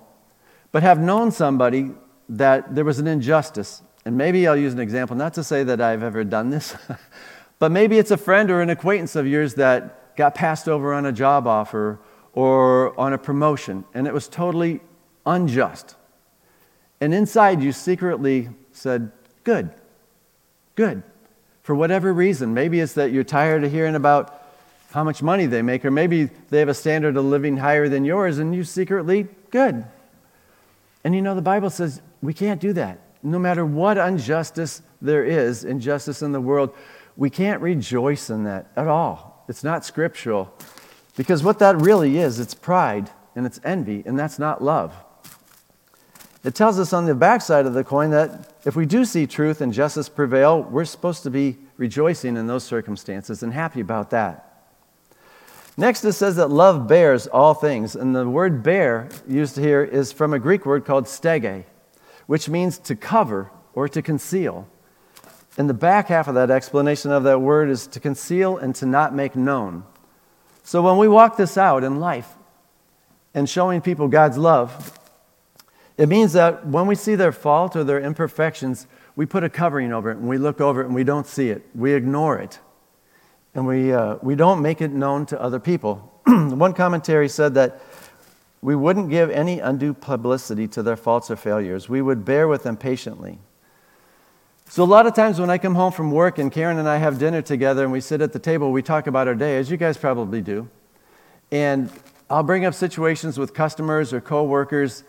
but 0.71 0.83
have 0.83 0.99
known 0.99 1.31
somebody 1.31 1.91
that 2.29 2.73
there 2.73 2.85
was 2.85 2.99
an 2.99 3.07
injustice. 3.07 3.81
And 4.05 4.17
maybe 4.17 4.47
I'll 4.47 4.57
use 4.57 4.73
an 4.73 4.79
example, 4.79 5.15
not 5.15 5.33
to 5.33 5.43
say 5.43 5.63
that 5.63 5.81
I've 5.81 6.03
ever 6.03 6.23
done 6.23 6.49
this, 6.49 6.75
but 7.59 7.71
maybe 7.71 7.97
it's 7.97 8.11
a 8.11 8.17
friend 8.17 8.49
or 8.49 8.61
an 8.61 8.69
acquaintance 8.69 9.15
of 9.15 9.27
yours 9.27 9.55
that 9.55 10.15
got 10.15 10.33
passed 10.35 10.69
over 10.69 10.93
on 10.93 11.05
a 11.05 11.11
job 11.11 11.47
offer 11.47 11.99
or 12.33 12.97
on 12.99 13.13
a 13.13 13.17
promotion, 13.17 13.83
and 13.93 14.07
it 14.07 14.13
was 14.13 14.27
totally 14.27 14.79
unjust. 15.25 15.95
And 17.01 17.13
inside 17.13 17.61
you 17.61 17.71
secretly 17.71 18.49
said, 18.71 19.11
Good, 19.43 19.71
good. 20.75 21.03
For 21.61 21.75
whatever 21.75 22.13
reason. 22.13 22.53
Maybe 22.53 22.79
it's 22.79 22.93
that 22.93 23.11
you're 23.11 23.23
tired 23.23 23.63
of 23.63 23.71
hearing 23.71 23.95
about 23.95 24.36
how 24.91 25.03
much 25.03 25.21
money 25.21 25.45
they 25.45 25.61
make, 25.61 25.83
or 25.83 25.91
maybe 25.91 26.29
they 26.49 26.59
have 26.59 26.69
a 26.69 26.73
standard 26.73 27.17
of 27.17 27.25
living 27.25 27.57
higher 27.57 27.89
than 27.89 28.05
yours, 28.05 28.37
and 28.37 28.55
you 28.55 28.63
secretly, 28.63 29.27
good. 29.51 29.85
And 31.03 31.13
you 31.13 31.21
know, 31.21 31.35
the 31.35 31.41
Bible 31.41 31.69
says 31.69 32.01
we 32.21 32.33
can't 32.33 32.61
do 32.61 32.73
that. 32.73 32.99
No 33.23 33.39
matter 33.39 33.65
what 33.65 33.97
injustice 33.97 34.81
there 35.01 35.25
is, 35.25 35.63
injustice 35.63 36.21
in 36.21 36.31
the 36.31 36.41
world, 36.41 36.73
we 37.15 37.29
can't 37.29 37.61
rejoice 37.61 38.29
in 38.29 38.43
that 38.43 38.71
at 38.75 38.87
all. 38.87 39.43
It's 39.49 39.63
not 39.63 39.85
scriptural. 39.85 40.53
Because 41.15 41.43
what 41.43 41.59
that 41.59 41.77
really 41.77 42.17
is, 42.17 42.39
it's 42.39 42.53
pride 42.53 43.09
and 43.35 43.45
it's 43.45 43.59
envy, 43.63 44.03
and 44.05 44.17
that's 44.17 44.39
not 44.39 44.63
love. 44.63 44.93
It 46.43 46.55
tells 46.55 46.79
us 46.79 46.93
on 46.93 47.05
the 47.05 47.15
backside 47.15 47.65
of 47.65 47.73
the 47.73 47.83
coin 47.83 48.11
that 48.11 48.53
if 48.63 48.75
we 48.75 48.85
do 48.85 49.03
see 49.03 49.27
truth 49.27 49.59
and 49.59 49.73
justice 49.73 50.07
prevail, 50.07 50.61
we're 50.61 50.85
supposed 50.85 51.23
to 51.23 51.29
be 51.29 51.57
rejoicing 51.75 52.37
in 52.37 52.47
those 52.47 52.63
circumstances 52.63 53.43
and 53.43 53.53
happy 53.53 53.81
about 53.81 54.11
that. 54.11 54.46
Next, 55.79 56.03
it 56.03 56.13
says 56.13 56.37
that 56.37 56.49
love 56.49 56.87
bears 56.87 57.27
all 57.27 57.53
things. 57.53 57.95
And 57.95 58.15
the 58.15 58.27
word 58.27 58.63
bear 58.63 59.09
used 59.27 59.57
here 59.57 59.83
is 59.83 60.11
from 60.11 60.33
a 60.33 60.39
Greek 60.39 60.65
word 60.65 60.85
called 60.85 61.05
stege, 61.05 61.65
which 62.25 62.49
means 62.49 62.79
to 62.79 62.95
cover 62.95 63.51
or 63.73 63.87
to 63.87 64.01
conceal. 64.01 64.67
And 65.55 65.69
the 65.69 65.75
back 65.75 66.07
half 66.07 66.27
of 66.27 66.35
that 66.35 66.49
explanation 66.49 67.11
of 67.11 67.23
that 67.23 67.41
word 67.41 67.69
is 67.69 67.85
to 67.87 67.99
conceal 67.99 68.57
and 68.57 68.73
to 68.75 68.87
not 68.87 69.13
make 69.13 69.35
known. 69.35 69.83
So 70.63 70.81
when 70.81 70.97
we 70.97 71.07
walk 71.07 71.37
this 71.37 71.57
out 71.57 71.83
in 71.83 71.99
life 71.99 72.33
and 73.35 73.47
showing 73.47 73.81
people 73.81 74.07
God's 74.07 74.37
love, 74.37 74.99
it 75.95 76.09
means 76.09 76.33
that 76.33 76.65
when 76.65 76.87
we 76.87 76.95
see 76.95 77.15
their 77.15 77.31
fault 77.31 77.75
or 77.75 77.83
their 77.83 77.99
imperfections, 77.99 78.87
we 79.15 79.25
put 79.25 79.43
a 79.43 79.49
covering 79.49 79.93
over 79.93 80.11
it 80.11 80.17
and 80.17 80.27
we 80.27 80.37
look 80.37 80.59
over 80.59 80.81
it 80.81 80.87
and 80.87 80.95
we 80.95 81.03
don't 81.03 81.25
see 81.25 81.49
it. 81.49 81.67
We 81.73 81.93
ignore 81.93 82.37
it. 82.37 82.59
And 83.57 83.65
we, 83.65 83.91
uh, 83.91 84.17
we 84.21 84.35
don't 84.35 84.61
make 84.61 84.81
it 84.81 84.91
known 84.91 85.25
to 85.25 85.41
other 85.41 85.59
people. 85.59 86.21
One 86.27 86.73
commentary 86.73 87.27
said 87.27 87.55
that 87.55 87.81
we 88.61 88.75
wouldn't 88.75 89.09
give 89.09 89.31
any 89.31 89.59
undue 89.59 89.95
publicity 89.95 90.67
to 90.67 90.83
their 90.83 90.95
faults 90.95 91.31
or 91.31 91.37
failures. 91.37 91.89
We 91.89 92.03
would 92.03 92.23
bear 92.23 92.47
with 92.47 92.61
them 92.61 92.77
patiently. 92.77 93.39
So, 94.69 94.83
a 94.83 94.85
lot 94.85 95.07
of 95.07 95.15
times 95.15 95.39
when 95.39 95.49
I 95.49 95.57
come 95.57 95.73
home 95.73 95.91
from 95.91 96.11
work 96.11 96.37
and 96.37 96.51
Karen 96.51 96.77
and 96.77 96.87
I 96.87 96.97
have 96.97 97.17
dinner 97.17 97.41
together 97.41 97.81
and 97.81 97.91
we 97.91 97.99
sit 97.99 98.21
at 98.21 98.31
the 98.31 98.37
table, 98.37 98.71
we 98.71 98.83
talk 98.83 99.07
about 99.07 99.27
our 99.27 99.33
day, 99.33 99.57
as 99.57 99.71
you 99.71 99.77
guys 99.77 99.97
probably 99.97 100.41
do. 100.41 100.69
And 101.51 101.89
I'll 102.29 102.43
bring 102.43 102.63
up 102.63 102.75
situations 102.75 103.39
with 103.39 103.55
customers 103.55 104.13
or 104.13 104.21
coworkers. 104.21 105.03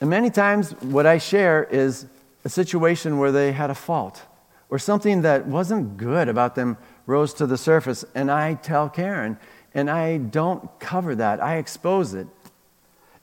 And 0.00 0.08
many 0.08 0.30
times, 0.30 0.72
what 0.80 1.06
I 1.06 1.18
share 1.18 1.64
is 1.64 2.06
a 2.44 2.48
situation 2.48 3.18
where 3.18 3.32
they 3.32 3.50
had 3.50 3.68
a 3.68 3.74
fault 3.74 4.22
or 4.70 4.78
something 4.78 5.22
that 5.22 5.46
wasn't 5.46 5.96
good 5.96 6.28
about 6.28 6.54
them 6.54 6.78
rose 7.06 7.34
to 7.34 7.46
the 7.46 7.58
surface. 7.58 8.04
And 8.14 8.30
I 8.30 8.54
tell 8.54 8.88
Karen, 8.88 9.36
and 9.74 9.90
I 9.90 10.18
don't 10.18 10.78
cover 10.78 11.14
that, 11.16 11.42
I 11.42 11.56
expose 11.56 12.14
it. 12.14 12.28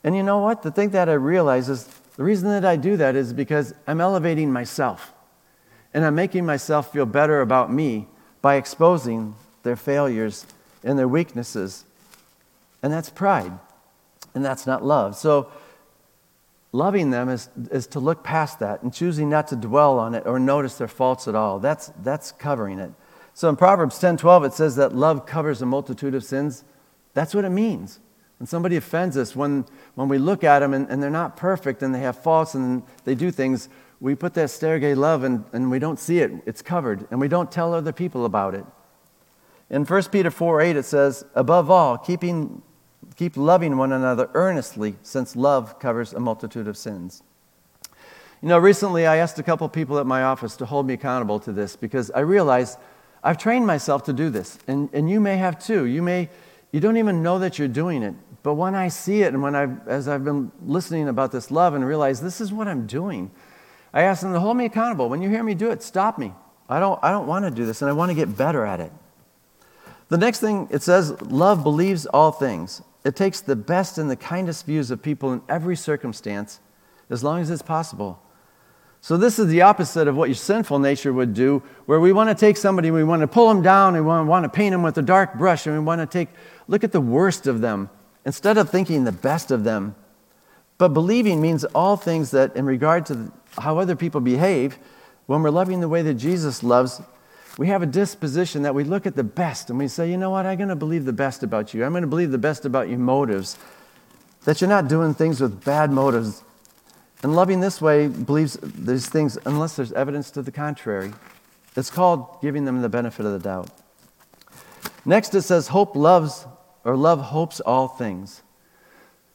And 0.04 0.14
you 0.14 0.22
know 0.22 0.38
what? 0.38 0.62
The 0.62 0.70
thing 0.70 0.90
that 0.90 1.08
I 1.08 1.14
realize 1.14 1.68
is 1.68 1.84
the 2.16 2.22
reason 2.22 2.48
that 2.50 2.64
I 2.64 2.76
do 2.76 2.96
that 2.96 3.16
is 3.16 3.32
because 3.32 3.74
I'm 3.86 4.00
elevating 4.00 4.52
myself. 4.52 5.12
And 5.94 6.04
I'm 6.04 6.14
making 6.14 6.44
myself 6.44 6.92
feel 6.92 7.06
better 7.06 7.40
about 7.40 7.72
me 7.72 8.06
by 8.42 8.56
exposing 8.56 9.34
their 9.62 9.76
failures 9.76 10.46
and 10.84 10.98
their 10.98 11.08
weaknesses. 11.08 11.84
And 12.82 12.92
that's 12.92 13.10
pride. 13.10 13.52
And 14.34 14.44
that's 14.44 14.66
not 14.66 14.84
love. 14.84 15.16
So, 15.16 15.50
loving 16.72 17.10
them 17.10 17.28
is, 17.28 17.48
is 17.70 17.86
to 17.88 18.00
look 18.00 18.22
past 18.22 18.58
that 18.60 18.82
and 18.82 18.92
choosing 18.92 19.28
not 19.28 19.48
to 19.48 19.56
dwell 19.56 19.98
on 19.98 20.14
it 20.14 20.26
or 20.26 20.38
notice 20.38 20.76
their 20.76 20.88
faults 20.88 21.26
at 21.28 21.34
all. 21.34 21.58
That's, 21.58 21.92
that's 22.02 22.32
covering 22.32 22.78
it. 22.78 22.92
So 23.34 23.48
in 23.48 23.56
Proverbs 23.56 23.98
10 23.98 24.16
12, 24.16 24.44
it 24.44 24.52
says 24.52 24.76
that 24.76 24.94
love 24.94 25.24
covers 25.24 25.62
a 25.62 25.66
multitude 25.66 26.14
of 26.14 26.24
sins. 26.24 26.64
That's 27.14 27.34
what 27.34 27.44
it 27.44 27.50
means. 27.50 28.00
When 28.38 28.46
somebody 28.46 28.76
offends 28.76 29.16
us, 29.16 29.34
when, 29.34 29.64
when 29.94 30.08
we 30.08 30.18
look 30.18 30.44
at 30.44 30.60
them 30.60 30.72
and, 30.72 30.88
and 30.88 31.02
they're 31.02 31.10
not 31.10 31.36
perfect 31.36 31.82
and 31.82 31.94
they 31.94 32.00
have 32.00 32.20
faults 32.20 32.54
and 32.54 32.82
they 33.04 33.14
do 33.14 33.30
things, 33.30 33.68
we 34.00 34.14
put 34.14 34.34
that 34.34 34.48
Sterigay 34.48 34.96
love 34.96 35.24
and, 35.24 35.44
and 35.52 35.70
we 35.70 35.78
don't 35.78 35.98
see 35.98 36.20
it. 36.20 36.30
It's 36.46 36.62
covered. 36.62 37.06
And 37.10 37.20
we 37.20 37.28
don't 37.28 37.50
tell 37.50 37.74
other 37.74 37.92
people 37.92 38.24
about 38.24 38.54
it. 38.54 38.64
In 39.70 39.84
1 39.84 40.02
Peter 40.04 40.30
4 40.30 40.60
8, 40.60 40.76
it 40.76 40.84
says, 40.84 41.24
Above 41.34 41.70
all, 41.70 41.98
keeping, 41.98 42.62
keep 43.18 43.36
loving 43.36 43.76
one 43.76 43.90
another 43.90 44.30
earnestly, 44.34 44.94
since 45.02 45.34
love 45.34 45.80
covers 45.80 46.12
a 46.12 46.20
multitude 46.20 46.68
of 46.68 46.76
sins. 46.76 47.24
You 48.40 48.48
know, 48.48 48.58
recently 48.58 49.08
I 49.08 49.16
asked 49.16 49.40
a 49.40 49.42
couple 49.42 49.68
people 49.68 49.98
at 49.98 50.06
my 50.06 50.22
office 50.22 50.54
to 50.58 50.66
hold 50.66 50.86
me 50.86 50.94
accountable 50.94 51.40
to 51.40 51.52
this 51.52 51.74
because 51.74 52.12
I 52.12 52.20
realized 52.20 52.78
I've 53.24 53.36
trained 53.36 53.66
myself 53.66 54.04
to 54.04 54.12
do 54.12 54.30
this. 54.30 54.60
And, 54.68 54.88
and 54.92 55.10
you 55.10 55.18
may 55.18 55.36
have 55.36 55.58
too. 55.58 55.86
You 55.86 56.00
may, 56.00 56.28
you 56.70 56.78
don't 56.78 56.96
even 56.96 57.20
know 57.20 57.40
that 57.40 57.58
you're 57.58 57.66
doing 57.66 58.04
it. 58.04 58.14
But 58.44 58.54
when 58.54 58.76
I 58.76 58.86
see 58.86 59.22
it 59.22 59.34
and 59.34 59.42
when 59.42 59.56
I've, 59.56 59.88
as 59.88 60.06
I've 60.06 60.24
been 60.24 60.52
listening 60.62 61.08
about 61.08 61.32
this 61.32 61.50
love 61.50 61.74
and 61.74 61.84
realize 61.84 62.20
this 62.20 62.40
is 62.40 62.52
what 62.52 62.68
I'm 62.68 62.86
doing, 62.86 63.32
I 63.92 64.02
ask 64.02 64.22
them 64.22 64.32
to 64.32 64.38
hold 64.38 64.56
me 64.56 64.66
accountable. 64.66 65.08
When 65.08 65.22
you 65.22 65.28
hear 65.28 65.42
me 65.42 65.54
do 65.54 65.72
it, 65.72 65.82
stop 65.82 66.18
me. 66.18 66.32
I 66.68 66.78
don't, 66.78 67.00
I 67.02 67.10
don't 67.10 67.26
want 67.26 67.44
to 67.46 67.50
do 67.50 67.66
this, 67.66 67.82
and 67.82 67.90
I 67.90 67.94
want 67.94 68.10
to 68.10 68.14
get 68.14 68.36
better 68.36 68.64
at 68.64 68.78
it. 68.78 68.92
The 70.08 70.18
next 70.18 70.38
thing 70.38 70.68
it 70.70 70.82
says, 70.82 71.20
love 71.22 71.64
believes 71.64 72.06
all 72.06 72.30
things. 72.30 72.82
It 73.04 73.16
takes 73.16 73.40
the 73.40 73.56
best 73.56 73.98
and 73.98 74.10
the 74.10 74.16
kindest 74.16 74.66
views 74.66 74.90
of 74.90 75.02
people 75.02 75.32
in 75.32 75.42
every 75.48 75.76
circumstance, 75.76 76.60
as 77.10 77.22
long 77.24 77.40
as 77.40 77.50
it's 77.50 77.62
possible. 77.62 78.20
So, 79.00 79.16
this 79.16 79.38
is 79.38 79.46
the 79.46 79.62
opposite 79.62 80.08
of 80.08 80.16
what 80.16 80.28
your 80.28 80.34
sinful 80.34 80.80
nature 80.80 81.12
would 81.12 81.32
do, 81.32 81.62
where 81.86 82.00
we 82.00 82.12
want 82.12 82.30
to 82.30 82.34
take 82.34 82.56
somebody, 82.56 82.90
we 82.90 83.04
want 83.04 83.20
to 83.22 83.28
pull 83.28 83.48
them 83.48 83.62
down, 83.62 83.94
and 83.94 84.04
we 84.04 84.10
want 84.10 84.44
to 84.44 84.48
paint 84.48 84.72
them 84.72 84.82
with 84.82 84.98
a 84.98 85.02
dark 85.02 85.34
brush, 85.34 85.66
and 85.66 85.76
we 85.76 85.84
want 85.84 86.00
to 86.00 86.06
take, 86.06 86.28
look 86.66 86.82
at 86.82 86.90
the 86.90 87.00
worst 87.00 87.46
of 87.46 87.60
them, 87.60 87.90
instead 88.26 88.58
of 88.58 88.68
thinking 88.68 89.04
the 89.04 89.12
best 89.12 89.52
of 89.52 89.62
them. 89.62 89.94
But 90.78 90.88
believing 90.88 91.40
means 91.40 91.64
all 91.64 91.96
things 91.96 92.32
that, 92.32 92.56
in 92.56 92.66
regard 92.66 93.06
to 93.06 93.32
how 93.58 93.78
other 93.78 93.94
people 93.94 94.20
behave, 94.20 94.78
when 95.26 95.42
we're 95.42 95.50
loving 95.50 95.80
the 95.80 95.88
way 95.88 96.02
that 96.02 96.14
Jesus 96.14 96.62
loves, 96.62 97.00
we 97.58 97.66
have 97.66 97.82
a 97.82 97.86
disposition 97.86 98.62
that 98.62 98.74
we 98.74 98.84
look 98.84 99.04
at 99.04 99.16
the 99.16 99.24
best 99.24 99.68
and 99.68 99.80
we 99.80 99.88
say, 99.88 100.08
you 100.08 100.16
know 100.16 100.30
what, 100.30 100.46
I'm 100.46 100.56
going 100.56 100.68
to 100.68 100.76
believe 100.76 101.04
the 101.04 101.12
best 101.12 101.42
about 101.42 101.74
you. 101.74 101.84
I'm 101.84 101.90
going 101.90 102.02
to 102.02 102.08
believe 102.08 102.30
the 102.30 102.38
best 102.38 102.64
about 102.64 102.88
your 102.88 103.00
motives, 103.00 103.58
that 104.44 104.60
you're 104.60 104.70
not 104.70 104.86
doing 104.86 105.12
things 105.12 105.40
with 105.40 105.64
bad 105.64 105.90
motives. 105.90 106.44
And 107.20 107.34
loving 107.34 107.58
this 107.58 107.82
way 107.82 108.06
believes 108.06 108.56
these 108.62 109.08
things 109.08 109.36
unless 109.44 109.74
there's 109.74 109.92
evidence 109.92 110.30
to 110.30 110.42
the 110.42 110.52
contrary. 110.52 111.12
It's 111.74 111.90
called 111.90 112.40
giving 112.40 112.64
them 112.64 112.80
the 112.80 112.88
benefit 112.88 113.26
of 113.26 113.32
the 113.32 113.40
doubt. 113.40 113.70
Next, 115.04 115.34
it 115.34 115.42
says, 115.42 115.68
hope 115.68 115.96
loves, 115.96 116.46
or 116.84 116.96
love 116.96 117.20
hopes 117.20 117.58
all 117.58 117.88
things. 117.88 118.42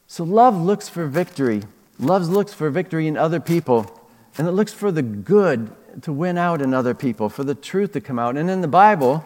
So 0.08 0.24
love 0.24 0.56
looks 0.56 0.88
for 0.88 1.08
victory. 1.08 1.64
Love 2.00 2.30
looks 2.30 2.54
for 2.54 2.70
victory 2.70 3.06
in 3.06 3.18
other 3.18 3.42
people 3.42 4.00
and 4.38 4.48
it 4.48 4.52
looks 4.52 4.72
for 4.72 4.92
the 4.92 5.02
good 5.02 5.76
to 6.02 6.12
win 6.12 6.38
out 6.38 6.62
in 6.62 6.74
other 6.74 6.94
people, 6.94 7.30
for 7.30 7.44
the 7.44 7.56
truth 7.56 7.94
to 7.94 8.02
come 8.02 8.20
out. 8.20 8.38
And 8.38 8.50
in 8.50 8.62
the 8.62 8.68
Bible, 8.68 9.24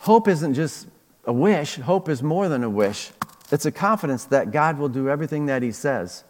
hope 0.00 0.28
isn't 0.28 0.54
just 0.54 0.86
a 1.24 1.32
wish, 1.32 1.76
hope 1.76 2.08
is 2.08 2.22
more 2.22 2.48
than 2.48 2.62
a 2.62 2.70
wish. 2.70 3.10
It's 3.50 3.66
a 3.66 3.72
confidence 3.72 4.24
that 4.26 4.52
God 4.52 4.78
will 4.78 4.88
do 4.88 5.08
everything 5.08 5.46
that 5.46 5.62
He 5.62 5.72
says. 5.72 6.24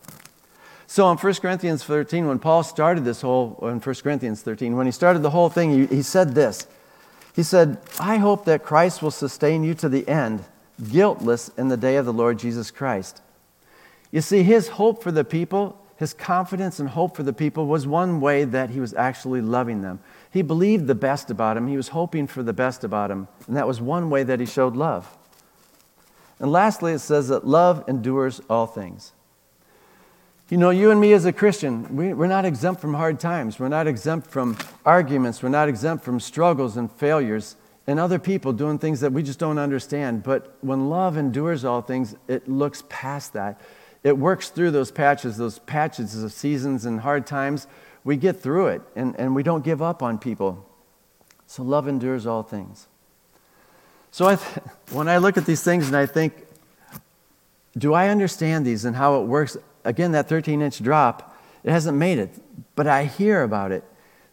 So 0.87 1.11
in 1.11 1.17
1 1.17 1.35
Corinthians 1.35 1.83
13, 1.83 2.27
when 2.27 2.39
Paul 2.39 2.63
started 2.63 3.05
this 3.05 3.21
whole, 3.21 3.59
in 3.63 3.81
1 3.81 3.95
Corinthians 3.97 4.43
13, 4.43 4.77
when 4.77 4.87
he 4.87 4.93
started 4.93 5.21
the 5.21 5.31
whole 5.31 5.49
thing, 5.49 5.71
he, 5.71 5.97
he 5.97 6.03
said 6.03 6.35
this. 6.35 6.67
He 7.35 7.43
said, 7.43 7.79
I 7.99 8.19
hope 8.19 8.45
that 8.45 8.63
Christ 8.63 9.03
will 9.03 9.11
sustain 9.11 9.65
you 9.65 9.75
to 9.75 9.89
the 9.89 10.07
end, 10.07 10.45
guiltless 10.93 11.49
in 11.57 11.69
the 11.69 11.77
day 11.77 11.97
of 11.97 12.07
the 12.07 12.13
Lord 12.13 12.39
Jesus 12.39 12.71
Christ. 12.71 13.23
You 14.13 14.21
see, 14.21 14.45
his 14.45 14.69
hope 14.69 15.03
for 15.03 15.11
the 15.11 15.25
people 15.25 15.84
his 15.97 16.13
confidence 16.13 16.81
and 16.81 16.89
hope 16.89 17.17
for 17.17 17.23
the 17.23 17.33
people 17.33 17.67
was 17.67 17.87
one 17.87 18.21
way 18.21 18.45
that 18.45 18.71
he 18.71 18.81
was 18.81 18.95
actually 18.95 19.41
loving 19.41 19.83
them. 19.83 20.01
He 20.31 20.43
believed 20.43 20.87
the 20.87 20.95
best 20.95 21.31
about 21.31 21.57
him, 21.57 21.69
he 21.69 21.77
was 21.77 21.89
hoping 21.89 22.27
for 22.27 22.43
the 22.43 22.53
best 22.53 22.83
about 22.85 23.11
him, 23.11 23.29
and 23.47 23.57
that 23.57 23.67
was 23.67 23.81
one 23.81 24.11
way 24.11 24.23
that 24.25 24.41
he 24.41 24.47
showed 24.47 24.75
love. 24.75 25.17
And 26.41 26.51
lastly, 26.51 26.93
it 26.93 26.99
says 26.99 27.29
that 27.29 27.47
love 27.47 27.85
endures 27.89 28.41
all 28.51 28.67
things. 28.67 29.13
You 30.51 30.59
know, 30.59 30.71
you 30.71 30.91
and 30.91 31.01
me 31.01 31.13
as 31.13 31.25
a 31.25 31.33
Christian, 31.33 31.97
we, 31.97 32.13
are 32.13 32.29
not 32.29 32.45
exempt 32.45 32.81
from 32.81 32.95
hard 32.95 33.19
times. 33.19 33.59
We're 33.59 33.69
not 33.69 33.87
exempt 33.87 34.27
from 34.27 34.59
arguments. 34.85 35.43
We're 35.43 35.49
not 35.49 35.69
exempt 35.69 36.05
from 36.05 36.21
struggles 36.21 36.77
and 36.77 36.93
failures 36.93 37.57
and 37.87 37.99
other 37.99 38.19
people 38.19 38.53
doing 38.53 38.79
things 38.79 39.01
that 39.01 39.13
we 39.13 39.23
just 39.23 39.39
don't 39.39 39.59
understand. 39.59 40.23
But 40.23 40.57
when 40.61 40.91
love 40.91 41.17
endures 41.17 41.65
all 41.65 41.83
things, 41.83 42.15
it 42.29 42.49
looks 42.49 42.83
past 42.89 43.33
that 43.35 43.61
it 44.05 44.19
works 44.19 44.51
through 44.51 44.71
those 44.71 44.91
patches, 44.91 45.39
those 45.39 45.59
patches 45.61 46.23
of 46.23 46.33
seasons 46.33 46.85
and 46.85 47.01
hard 47.01 47.27
times. 47.27 47.67
We 48.05 48.19
get 48.19 48.39
through 48.39 48.69
it 48.69 48.83
and, 48.95 49.19
and 49.19 49.35
we 49.35 49.43
don't 49.43 49.65
give 49.65 49.81
up 49.81 50.03
on 50.03 50.19
people. 50.19 50.69
So 51.47 51.63
love 51.63 51.89
endures 51.89 52.27
all 52.27 52.43
things. 52.43 52.87
So 54.11 54.27
I 54.27 54.37
th- 54.37 54.59
when 54.93 55.09
I 55.09 55.17
look 55.17 55.39
at 55.39 55.47
these 55.47 55.63
things 55.63 55.89
and 55.89 55.97
I 55.97 56.05
think, 56.05 56.35
do 57.77 57.95
I 57.95 58.09
understand 58.09 58.67
these 58.67 58.85
and 58.85 58.95
how 58.95 59.21
it 59.21 59.25
works? 59.25 59.57
Again, 59.85 60.13
that 60.13 60.29
13 60.29 60.61
inch 60.61 60.83
drop, 60.83 61.37
it 61.65 61.71
hasn't 61.71 61.97
made 61.97 62.19
it, 62.19 62.31
but 62.77 62.87
I 62.87 63.05
hear 63.05 63.43
about 63.43 63.73
it. 63.73 63.85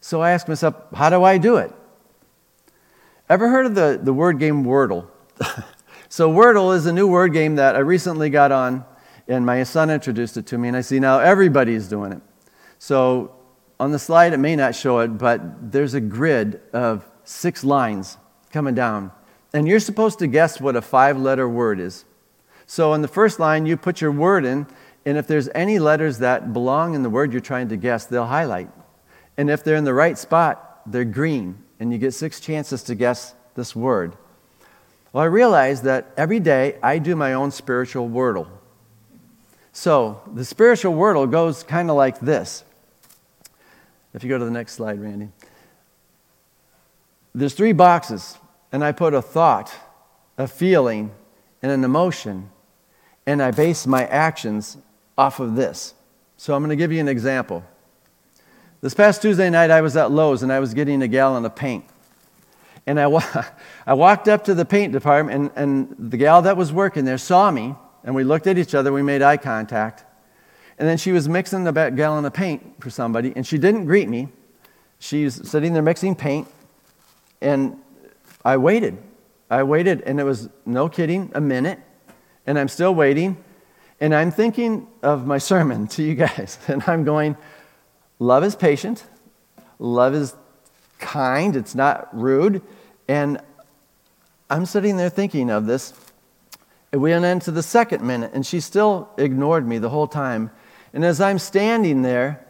So 0.02 0.22
I 0.22 0.32
ask 0.32 0.48
myself, 0.48 0.76
how 0.94 1.10
do 1.10 1.24
I 1.24 1.38
do 1.38 1.58
it? 1.58 1.74
Ever 3.30 3.48
heard 3.50 3.66
of 3.66 3.76
the, 3.76 4.00
the 4.02 4.14
word 4.14 4.38
game 4.38 4.66
Wordle? 4.66 5.08
so, 6.10 6.30
Wordle 6.30 6.76
is 6.76 6.86
a 6.86 6.92
new 6.92 7.08
word 7.08 7.32
game 7.32 7.56
that 7.56 7.76
I 7.76 7.80
recently 7.80 8.30
got 8.30 8.52
on 8.52 8.84
and 9.28 9.46
my 9.46 9.64
son 9.64 9.90
introduced 9.90 10.38
it 10.38 10.46
to 10.48 10.58
me, 10.58 10.68
and 10.68 10.78
I 10.78 10.82
see 10.82 11.00
now 11.00 11.20
everybody's 11.20 11.88
doing 11.88 12.12
it. 12.12 12.22
So 12.80 13.36
on 13.80 13.92
the 13.92 14.00
slide, 14.00 14.34
it 14.34 14.38
may 14.38 14.56
not 14.56 14.76
show 14.76 15.00
it, 15.00 15.18
but 15.18 15.72
there's 15.72 15.94
a 15.94 16.02
grid 16.02 16.62
of 16.74 17.06
six 17.24 17.64
lines 17.64 18.18
coming 18.52 18.76
down. 18.76 19.12
And 19.54 19.68
you're 19.68 19.80
supposed 19.80 20.20
to 20.20 20.28
guess 20.28 20.62
what 20.62 20.76
a 20.76 20.82
five 20.82 21.18
letter 21.18 21.48
word 21.48 21.80
is. 21.80 22.06
So 22.66 22.94
in 22.94 23.02
the 23.02 23.08
first 23.08 23.40
line, 23.40 23.66
you 23.66 23.78
put 23.78 24.00
your 24.00 24.12
word 24.12 24.46
in, 24.46 24.66
and 25.06 25.18
if 25.18 25.28
there's 25.28 25.50
any 25.56 25.80
letters 25.80 26.20
that 26.20 26.54
belong 26.54 26.94
in 26.94 27.04
the 27.04 27.10
word 27.10 27.32
you're 27.32 27.42
trying 27.42 27.70
to 27.70 27.78
guess, 27.78 28.06
they'll 28.06 28.28
highlight. 28.28 28.70
And 29.38 29.50
if 29.50 29.64
they're 29.64 29.76
in 29.76 29.84
the 29.84 29.94
right 29.94 30.18
spot, 30.18 30.82
they're 30.86 31.06
green, 31.06 31.64
and 31.80 31.92
you 31.92 31.98
get 31.98 32.14
six 32.14 32.40
chances 32.40 32.84
to 32.84 32.96
guess 32.96 33.34
this 33.56 33.76
word. 33.76 34.16
Well, 35.12 35.24
I 35.24 35.28
realize 35.28 35.82
that 35.82 36.12
every 36.16 36.40
day 36.40 36.78
I 36.82 37.00
do 37.00 37.16
my 37.16 37.34
own 37.34 37.52
spiritual 37.52 38.10
wordle. 38.10 38.48
So 39.74 40.22
the 40.34 40.44
spiritual 40.44 40.94
wordle 40.94 41.30
goes 41.30 41.64
kind 41.64 41.90
of 41.90 41.96
like 41.96 42.20
this. 42.20 42.64
If 44.14 44.24
you 44.24 44.30
go 44.30 44.38
to 44.38 44.46
the 44.46 44.52
next 44.52 44.74
slide, 44.74 45.02
Randy. 45.02 45.30
There's 47.34 47.54
three 47.54 47.72
boxes, 47.72 48.38
and 48.72 48.84
I 48.84 48.92
put 48.92 49.14
a 49.14 49.22
thought, 49.22 49.74
a 50.38 50.48
feeling, 50.48 51.12
and 51.62 51.72
an 51.72 51.84
emotion, 51.84 52.50
and 53.26 53.42
I 53.42 53.52
base 53.52 53.88
my 53.88 54.06
actions 54.06 54.78
off 55.18 55.40
of 55.40 55.56
this. 55.56 55.94
So 56.36 56.54
I'm 56.54 56.62
going 56.62 56.72
to 56.72 56.76
give 56.76 56.92
you 56.92 57.00
an 57.00 57.08
example. 57.08 57.64
This 58.82 58.94
past 58.94 59.22
Tuesday 59.22 59.50
night, 59.50 59.70
I 59.70 59.82
was 59.82 59.96
at 59.96 60.12
Lowe's 60.12 60.42
and 60.44 60.52
I 60.52 60.60
was 60.60 60.74
getting 60.74 61.04
a 61.04 61.08
gallon 61.08 61.46
of 61.46 61.56
paint. 61.56 61.86
And 62.88 63.00
I, 63.00 63.08
wa- 63.08 63.24
I 63.86 63.94
walked 63.94 64.28
up 64.28 64.44
to 64.46 64.54
the 64.54 64.66
paint 64.66 64.92
department, 64.92 65.54
and, 65.56 65.90
and 66.00 66.12
the 66.12 66.18
gal 66.18 66.42
that 66.42 66.58
was 66.58 66.74
working 66.74 67.06
there 67.06 67.20
saw 67.20 67.52
me, 67.52 67.76
and 68.04 68.16
we 68.16 68.24
looked 68.24 68.48
at 68.48 68.58
each 68.58 68.74
other. 68.76 68.92
We 68.92 69.02
made 69.02 69.22
eye 69.22 69.38
contact. 69.38 70.06
And 70.78 70.88
then 70.88 70.98
she 70.98 71.12
was 71.12 71.30
mixing 71.30 71.64
the 71.64 71.72
gallon 71.72 72.26
of 72.26 72.34
paint 72.34 72.82
for 72.82 72.90
somebody, 72.90 73.34
and 73.36 73.46
she 73.46 73.58
didn't 73.58 73.86
greet 73.86 74.10
me. 74.10 74.30
She's 75.00 75.48
sitting 75.50 75.74
there 75.74 75.84
mixing 75.84 76.16
paint, 76.16 76.48
and 77.42 77.80
I 78.44 78.58
waited. 78.58 78.98
I 79.50 79.64
waited, 79.64 80.02
and 80.02 80.20
it 80.20 80.24
was 80.24 80.50
no 80.66 80.90
kidding, 80.90 81.32
a 81.36 81.42
minute, 81.42 81.80
and 82.48 82.58
I'm 82.58 82.68
still 82.68 82.96
waiting. 82.96 83.38
And 84.00 84.16
I'm 84.16 84.32
thinking 84.32 84.88
of 85.04 85.28
my 85.28 85.38
sermon 85.52 85.88
to 85.90 86.04
you 86.04 86.16
guys, 86.16 86.58
and 86.68 86.84
I'm 86.88 87.04
going, 87.04 87.38
Love 88.22 88.44
is 88.44 88.56
patient, 88.56 89.04
love 89.80 90.14
is 90.14 90.36
kind, 91.00 91.56
it's 91.56 91.74
not 91.74 92.08
rude. 92.16 92.62
And 93.08 93.42
I'm 94.48 94.68
sitting 94.68 94.96
there 94.98 95.10
thinking 95.10 95.50
of 95.50 95.66
this. 95.66 95.94
We 96.94 97.12
went 97.12 97.24
into 97.24 97.52
the 97.52 97.64
second 97.64 98.04
minute, 98.04 98.32
and 98.34 98.46
she 98.46 98.60
still 98.60 99.10
ignored 99.18 99.66
me 99.66 99.78
the 99.78 99.90
whole 99.90 100.08
time. 100.08 100.52
And 100.94 101.06
as 101.06 101.22
I'm 101.22 101.40
standing 101.40 102.02
there 102.02 102.46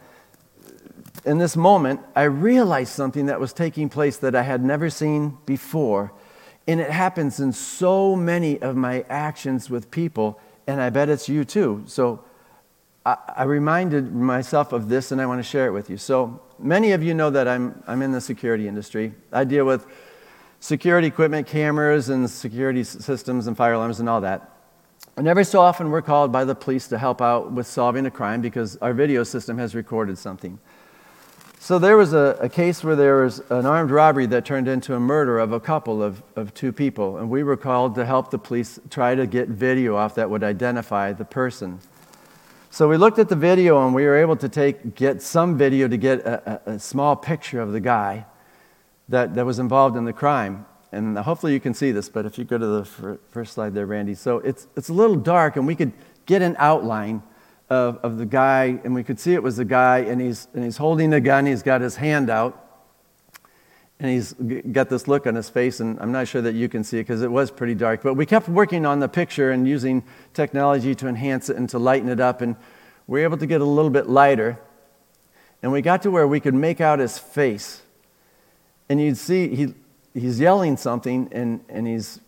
in 1.24 1.38
this 1.38 1.56
moment, 1.56 2.00
I 2.16 2.24
realized 2.24 2.92
something 2.92 3.26
that 3.26 3.38
was 3.38 3.52
taking 3.52 3.88
place 3.88 4.16
that 4.16 4.34
I 4.34 4.42
had 4.42 4.64
never 4.64 4.90
seen 4.90 5.38
before. 5.46 6.12
And 6.66 6.80
it 6.80 6.90
happens 6.90 7.38
in 7.38 7.52
so 7.52 8.16
many 8.16 8.60
of 8.60 8.74
my 8.74 9.04
actions 9.08 9.70
with 9.70 9.92
people, 9.92 10.40
and 10.66 10.80
I 10.80 10.90
bet 10.90 11.08
it's 11.08 11.28
you 11.28 11.44
too. 11.44 11.84
So 11.86 12.24
I, 13.06 13.16
I 13.36 13.42
reminded 13.44 14.12
myself 14.12 14.72
of 14.72 14.88
this, 14.88 15.12
and 15.12 15.20
I 15.20 15.26
want 15.26 15.38
to 15.38 15.48
share 15.48 15.66
it 15.66 15.72
with 15.72 15.88
you. 15.88 15.96
So 15.96 16.40
many 16.58 16.90
of 16.90 17.02
you 17.04 17.14
know 17.14 17.30
that 17.30 17.46
I'm, 17.46 17.80
I'm 17.86 18.02
in 18.02 18.10
the 18.10 18.20
security 18.20 18.66
industry. 18.66 19.14
I 19.32 19.44
deal 19.44 19.64
with 19.64 19.86
security 20.62 21.08
equipment, 21.08 21.44
cameras, 21.44 22.08
and 22.08 22.30
security 22.30 22.84
systems, 22.84 23.48
and 23.48 23.56
fire 23.56 23.72
alarms, 23.72 23.98
and 23.98 24.08
all 24.08 24.20
that. 24.20 24.48
And 25.16 25.26
every 25.26 25.44
so 25.44 25.60
often, 25.60 25.90
we're 25.90 26.02
called 26.02 26.30
by 26.30 26.44
the 26.44 26.54
police 26.54 26.86
to 26.88 26.98
help 26.98 27.20
out 27.20 27.50
with 27.50 27.66
solving 27.66 28.06
a 28.06 28.12
crime 28.12 28.40
because 28.40 28.76
our 28.76 28.94
video 28.94 29.24
system 29.24 29.58
has 29.58 29.74
recorded 29.74 30.16
something. 30.18 30.60
So 31.58 31.80
there 31.80 31.96
was 31.96 32.12
a, 32.12 32.38
a, 32.40 32.48
case 32.48 32.82
where 32.84 32.94
there 32.94 33.22
was 33.24 33.40
an 33.50 33.66
armed 33.66 33.90
robbery 33.90 34.26
that 34.26 34.44
turned 34.44 34.68
into 34.68 34.94
a 34.94 35.00
murder 35.00 35.40
of 35.40 35.52
a 35.52 35.60
couple 35.60 36.00
of, 36.00 36.22
of 36.36 36.54
two 36.54 36.72
people, 36.72 37.18
and 37.18 37.28
we 37.28 37.42
were 37.42 37.56
called 37.56 37.96
to 37.96 38.04
help 38.04 38.30
the 38.30 38.38
police 38.38 38.78
try 38.88 39.16
to 39.16 39.26
get 39.26 39.48
video 39.48 39.96
off 39.96 40.14
that 40.14 40.30
would 40.30 40.44
identify 40.44 41.12
the 41.12 41.24
person. 41.24 41.80
So 42.70 42.88
we 42.88 42.96
looked 42.96 43.18
at 43.18 43.28
the 43.28 43.36
video 43.36 43.84
and 43.84 43.94
we 43.94 44.04
were 44.04 44.16
able 44.16 44.36
to 44.36 44.48
take, 44.48 44.94
get 44.94 45.22
some 45.22 45.58
video 45.58 45.88
to 45.88 45.96
get 45.96 46.20
a, 46.20 46.62
a, 46.66 46.74
a 46.74 46.78
small 46.78 47.16
picture 47.16 47.60
of 47.60 47.72
the 47.72 47.80
guy 47.80 48.26
that, 49.08 49.34
that 49.34 49.44
was 49.44 49.58
involved 49.58 49.96
in 49.96 50.04
the 50.04 50.12
crime. 50.12 50.66
And 50.92 51.16
hopefully 51.18 51.54
you 51.54 51.60
can 51.60 51.72
see 51.72 51.90
this, 51.90 52.08
but 52.08 52.26
if 52.26 52.38
you 52.38 52.44
go 52.44 52.58
to 52.58 52.66
the 52.66 53.18
first 53.30 53.54
slide 53.54 53.74
there, 53.74 53.86
Randy. 53.86 54.14
So 54.14 54.38
it's, 54.38 54.66
it's 54.76 54.90
a 54.90 54.92
little 54.92 55.16
dark, 55.16 55.56
and 55.56 55.66
we 55.66 55.74
could 55.74 55.92
get 56.26 56.42
an 56.42 56.54
outline 56.58 57.22
of, 57.70 57.96
of 58.02 58.18
the 58.18 58.26
guy, 58.26 58.78
and 58.84 58.94
we 58.94 59.02
could 59.02 59.18
see 59.18 59.32
it 59.32 59.42
was 59.42 59.56
the 59.56 59.64
guy, 59.64 59.98
and 60.00 60.20
he's, 60.20 60.48
and 60.52 60.62
he's 60.62 60.76
holding 60.76 61.14
a 61.14 61.20
gun, 61.20 61.46
he's 61.46 61.62
got 61.62 61.80
his 61.80 61.96
hand 61.96 62.28
out, 62.28 62.58
and 63.98 64.10
he's 64.10 64.34
got 64.72 64.90
this 64.90 65.08
look 65.08 65.26
on 65.26 65.34
his 65.34 65.48
face, 65.48 65.80
and 65.80 65.98
I'm 66.00 66.12
not 66.12 66.28
sure 66.28 66.42
that 66.42 66.54
you 66.54 66.68
can 66.68 66.84
see 66.84 66.98
it 66.98 67.02
because 67.04 67.22
it 67.22 67.30
was 67.30 67.50
pretty 67.50 67.74
dark. 67.74 68.02
But 68.02 68.14
we 68.14 68.26
kept 68.26 68.48
working 68.48 68.84
on 68.84 68.98
the 68.98 69.08
picture 69.08 69.52
and 69.52 69.66
using 69.66 70.02
technology 70.34 70.94
to 70.96 71.08
enhance 71.08 71.48
it 71.48 71.56
and 71.56 71.68
to 71.70 71.78
lighten 71.78 72.08
it 72.08 72.20
up, 72.20 72.42
and 72.42 72.56
we 73.06 73.20
were 73.20 73.24
able 73.24 73.38
to 73.38 73.46
get 73.46 73.60
a 73.60 73.64
little 73.64 73.90
bit 73.90 74.08
lighter. 74.08 74.58
And 75.62 75.70
we 75.70 75.82
got 75.82 76.02
to 76.02 76.10
where 76.10 76.26
we 76.26 76.40
could 76.40 76.54
make 76.54 76.80
out 76.80 76.98
his 76.98 77.18
face. 77.18 77.81
And 78.88 79.00
you'd 79.00 79.16
see 79.16 79.54
he, 79.54 79.74
he's 80.14 80.38
yelling 80.40 80.76
something, 80.76 81.28
and, 81.32 81.64
and 81.68 81.86
he's 81.86 82.20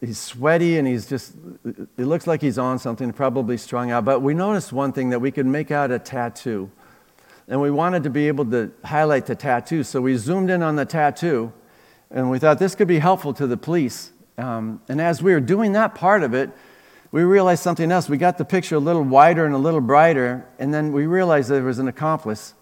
he's 0.00 0.18
sweaty 0.18 0.78
and 0.78 0.86
he's 0.86 1.06
just, 1.08 1.34
it 1.64 2.04
looks 2.04 2.26
like 2.26 2.40
he's 2.40 2.58
on 2.58 2.78
something, 2.78 3.12
probably 3.12 3.56
strung 3.56 3.90
out. 3.90 4.04
But 4.04 4.20
we 4.20 4.34
noticed 4.34 4.72
one 4.72 4.92
thing 4.92 5.10
that 5.10 5.20
we 5.20 5.30
could 5.30 5.46
make 5.46 5.70
out 5.70 5.90
a 5.90 5.98
tattoo. 5.98 6.70
And 7.48 7.60
we 7.60 7.70
wanted 7.70 8.02
to 8.02 8.10
be 8.10 8.28
able 8.28 8.44
to 8.46 8.72
highlight 8.84 9.26
the 9.26 9.34
tattoo. 9.34 9.84
So 9.84 10.00
we 10.00 10.16
zoomed 10.16 10.50
in 10.50 10.62
on 10.62 10.76
the 10.76 10.84
tattoo 10.84 11.52
and 12.10 12.30
we 12.30 12.38
thought 12.38 12.58
this 12.58 12.74
could 12.74 12.88
be 12.88 12.98
helpful 12.98 13.32
to 13.34 13.46
the 13.46 13.56
police. 13.56 14.12
Um, 14.38 14.80
and 14.88 15.00
as 15.00 15.22
we 15.22 15.32
were 15.32 15.40
doing 15.40 15.72
that 15.72 15.94
part 15.94 16.22
of 16.22 16.34
it, 16.34 16.50
we 17.10 17.22
realized 17.22 17.62
something 17.62 17.90
else. 17.90 18.08
We 18.08 18.18
got 18.18 18.36
the 18.36 18.44
picture 18.44 18.76
a 18.76 18.80
little 18.80 19.02
wider 19.02 19.46
and 19.46 19.54
a 19.54 19.58
little 19.58 19.80
brighter, 19.80 20.46
and 20.58 20.74
then 20.74 20.92
we 20.92 21.06
realized 21.06 21.48
there 21.48 21.62
was 21.62 21.78
an 21.78 21.88
accomplice. 21.88 22.52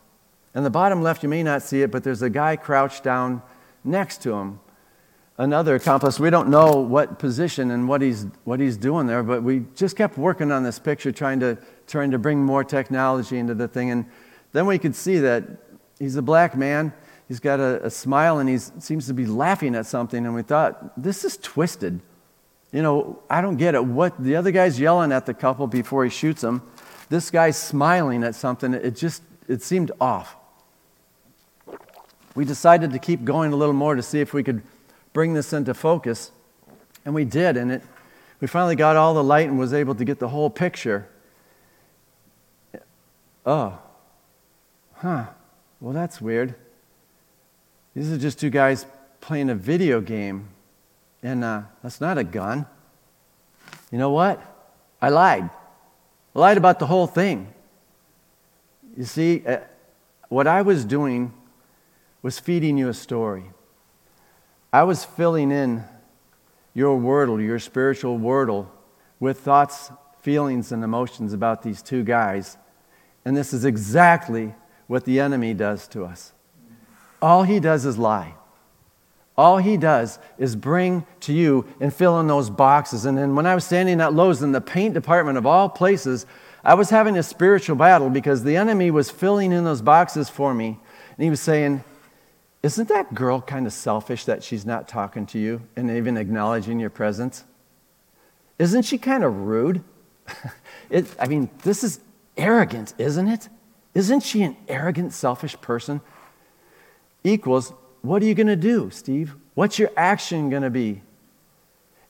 In 0.55 0.63
the 0.63 0.71
bottom 0.71 1.03
left, 1.03 1.23
you 1.23 1.29
may 1.29 1.43
not 1.43 1.63
see 1.63 1.83
it, 1.83 1.91
but 1.91 2.05
there's 2.05 2.23
a 2.23 2.31
guy 2.31 2.57
crouched 2.57 3.03
down 3.03 3.43
next 3.83 4.23
to 4.23 4.35
him 4.35 4.61
another 5.37 5.75
accomplice. 5.75 6.21
We 6.21 6.31
don't 6.31 6.49
know 6.49 6.77
what 6.77 7.19
position 7.19 7.71
and 7.71 7.89
what 7.89 8.03
he's, 8.03 8.27
what 8.45 8.61
he's 8.61 8.77
doing 8.77 9.07
there, 9.07 9.23
but 9.23 9.43
we 9.43 9.65
just 9.75 9.97
kept 9.97 10.17
working 10.17 10.53
on 10.53 10.63
this 10.63 10.79
picture, 10.79 11.13
trying 11.13 11.41
to, 11.41 11.59
trying 11.87 12.11
to 12.13 12.19
bring 12.19 12.43
more 12.43 12.63
technology 12.65 13.39
into 13.39 13.55
the 13.55 13.69
thing. 13.69 13.91
And 13.91 14.07
then 14.53 14.67
we 14.67 14.79
could 14.79 14.95
see 14.95 15.19
that 15.19 15.45
he's 15.99 16.17
a 16.17 16.23
black 16.23 16.57
man. 16.57 16.93
He's 17.27 17.41
got 17.41 17.59
a, 17.59 17.85
a 17.85 17.91
smile 17.91 18.39
and 18.39 18.49
he 18.49 18.59
seems 18.59 19.07
to 19.07 19.15
be 19.15 19.27
laughing 19.27 19.75
at 19.75 19.87
something. 19.87 20.25
And 20.25 20.35
we 20.35 20.43
thought, 20.43 21.03
this 21.03 21.25
is 21.25 21.37
twisted. 21.39 22.01
You 22.71 22.83
know, 22.83 23.23
I 23.31 23.41
don't 23.41 23.57
get 23.57 23.75
it. 23.75 23.85
What 23.85 24.23
the 24.23 24.37
other 24.37 24.51
guy's 24.51 24.79
yelling 24.79 25.13
at 25.13 25.27
the 25.27 25.35
couple 25.35 25.67
before 25.67 26.05
he 26.05 26.11
shoots 26.11 26.43
them. 26.43 26.63
This 27.09 27.31
guy's 27.31 27.57
smiling 27.57 28.25
at 28.25 28.35
something. 28.35 28.75
It 28.75 28.97
just 28.97 29.23
it 29.47 29.63
seemed 29.63 29.93
off. 30.01 30.37
We 32.35 32.45
decided 32.45 32.93
to 32.93 32.99
keep 32.99 33.25
going 33.25 33.53
a 33.53 33.57
little 33.57 33.75
more 33.75 33.95
to 33.95 34.03
see 34.03 34.21
if 34.21 34.35
we 34.35 34.43
could 34.43 34.63
bring 35.13 35.35
this 35.35 35.53
into 35.53 35.75
focus. 35.75 36.33
And 37.05 37.15
we 37.15 37.25
did, 37.25 37.57
and 37.57 37.71
it, 37.73 37.83
we 38.41 38.47
finally 38.47 38.77
got 38.77 38.97
all 38.97 39.15
the 39.15 39.23
light 39.23 39.49
and 39.49 39.59
was 39.59 39.73
able 39.73 39.95
to 39.95 40.05
get 40.05 40.19
the 40.19 40.29
whole 40.29 40.51
picture. 40.51 41.09
Oh, 43.47 43.79
huh, 44.95 45.27
well, 45.81 45.93
that's 45.93 46.21
weird. 46.21 46.55
These 47.95 48.11
are 48.11 48.19
just 48.19 48.41
two 48.41 48.51
guys 48.51 48.87
playing 49.21 49.51
a 49.51 49.55
video 49.55 50.01
game, 50.01 50.49
and 51.23 51.45
uh, 51.45 51.63
that's 51.83 52.01
not 52.01 52.19
a 52.19 52.25
gun. 52.25 52.67
You 53.93 53.99
know 53.99 54.11
what? 54.11 54.41
I 55.01 55.11
lied. 55.11 55.49
I 56.35 56.39
lied 56.39 56.57
about 56.57 56.79
the 56.79 56.87
whole 56.87 57.07
thing. 57.07 57.53
You 58.97 59.05
see, 59.05 59.45
uh, 59.47 59.59
what 60.29 60.47
I 60.47 60.63
was 60.63 60.85
doing 60.85 61.33
was 62.25 62.39
feeding 62.39 62.79
you 62.79 62.89
a 62.89 62.95
story. 62.95 63.45
I 64.73 64.85
was 64.85 65.05
filling 65.05 65.53
in 65.53 65.85
your 66.73 66.99
wordle, 66.99 67.39
your 67.39 67.59
spiritual 67.59 68.19
wordle, 68.19 68.67
with 69.21 69.41
thoughts, 69.41 69.93
feelings, 70.23 70.73
and 70.73 70.83
emotions 70.83 71.35
about 71.35 71.63
these 71.63 71.83
two 71.83 72.03
guys. 72.03 72.57
And 73.27 73.37
this 73.37 73.53
is 73.53 73.67
exactly 73.67 74.55
what 74.87 75.05
the 75.05 75.21
enemy 75.21 75.53
does 75.53 75.87
to 75.89 76.07
us. 76.07 76.33
All 77.21 77.43
he 77.43 77.61
does 77.61 77.85
is 77.85 77.99
lie. 77.99 78.33
All 79.37 79.59
he 79.59 79.77
does 79.77 80.19
is 80.39 80.57
bring 80.57 81.05
to 81.21 81.33
you 81.35 81.67
and 81.79 81.93
fill 81.93 82.19
in 82.21 82.27
those 82.27 82.49
boxes. 82.49 83.05
And 83.05 83.19
then 83.19 83.37
when 83.37 83.45
I 83.45 83.55
was 83.55 83.65
standing 83.67 84.01
at 84.01 84.15
Lowe's 84.15 84.43
in 84.43 84.53
the 84.53 84.63
paint 84.63 84.95
department 84.95 85.37
of 85.37 85.45
all 85.45 85.69
places, 85.69 86.25
I 86.65 86.73
was 86.73 86.89
having 86.89 87.19
a 87.19 87.23
spiritual 87.23 87.77
battle 87.77 88.09
because 88.09 88.45
the 88.45 88.57
enemy 88.57 88.91
was 88.91 89.11
filling 89.11 89.53
in 89.53 89.65
those 89.65 89.83
boxes 89.83 90.31
for 90.31 90.55
me. 90.55 90.81
And 91.19 91.23
he 91.23 91.29
was 91.29 91.41
saying, 91.41 91.85
isn't 92.65 92.89
that 92.89 93.13
girl 93.13 93.43
kind 93.43 93.67
of 93.67 93.75
selfish 93.75 94.25
that 94.25 94.43
she's 94.43 94.65
not 94.65 94.89
talking 94.89 95.27
to 95.27 95.39
you 95.39 95.61
and 95.77 95.91
even 95.91 96.17
acknowledging 96.17 96.81
your 96.81 96.89
presence? 96.89 97.45
Isn't 98.59 98.85
she 98.87 98.97
kind 98.97 99.23
of 99.23 99.37
rude? 99.37 99.85
it, 100.91 101.15
I 101.21 101.27
mean, 101.27 101.51
this 101.63 101.85
is 101.85 102.01
arrogant, 102.39 102.95
isn't 102.97 103.29
it? 103.29 103.51
Isn't 103.95 104.23
she 104.23 104.43
an 104.43 104.57
arrogant, 104.67 105.13
selfish 105.13 105.61
person? 105.61 106.01
Equals, 107.23 107.75
what 108.01 108.23
are 108.23 108.25
you 108.25 108.35
going 108.35 108.47
to 108.47 108.57
do, 108.57 108.89
Steve? 108.89 109.35
What's 109.53 109.79
your 109.79 109.91
action 109.95 110.49
going 110.49 110.63
to 110.63 110.71
be? 110.71 111.03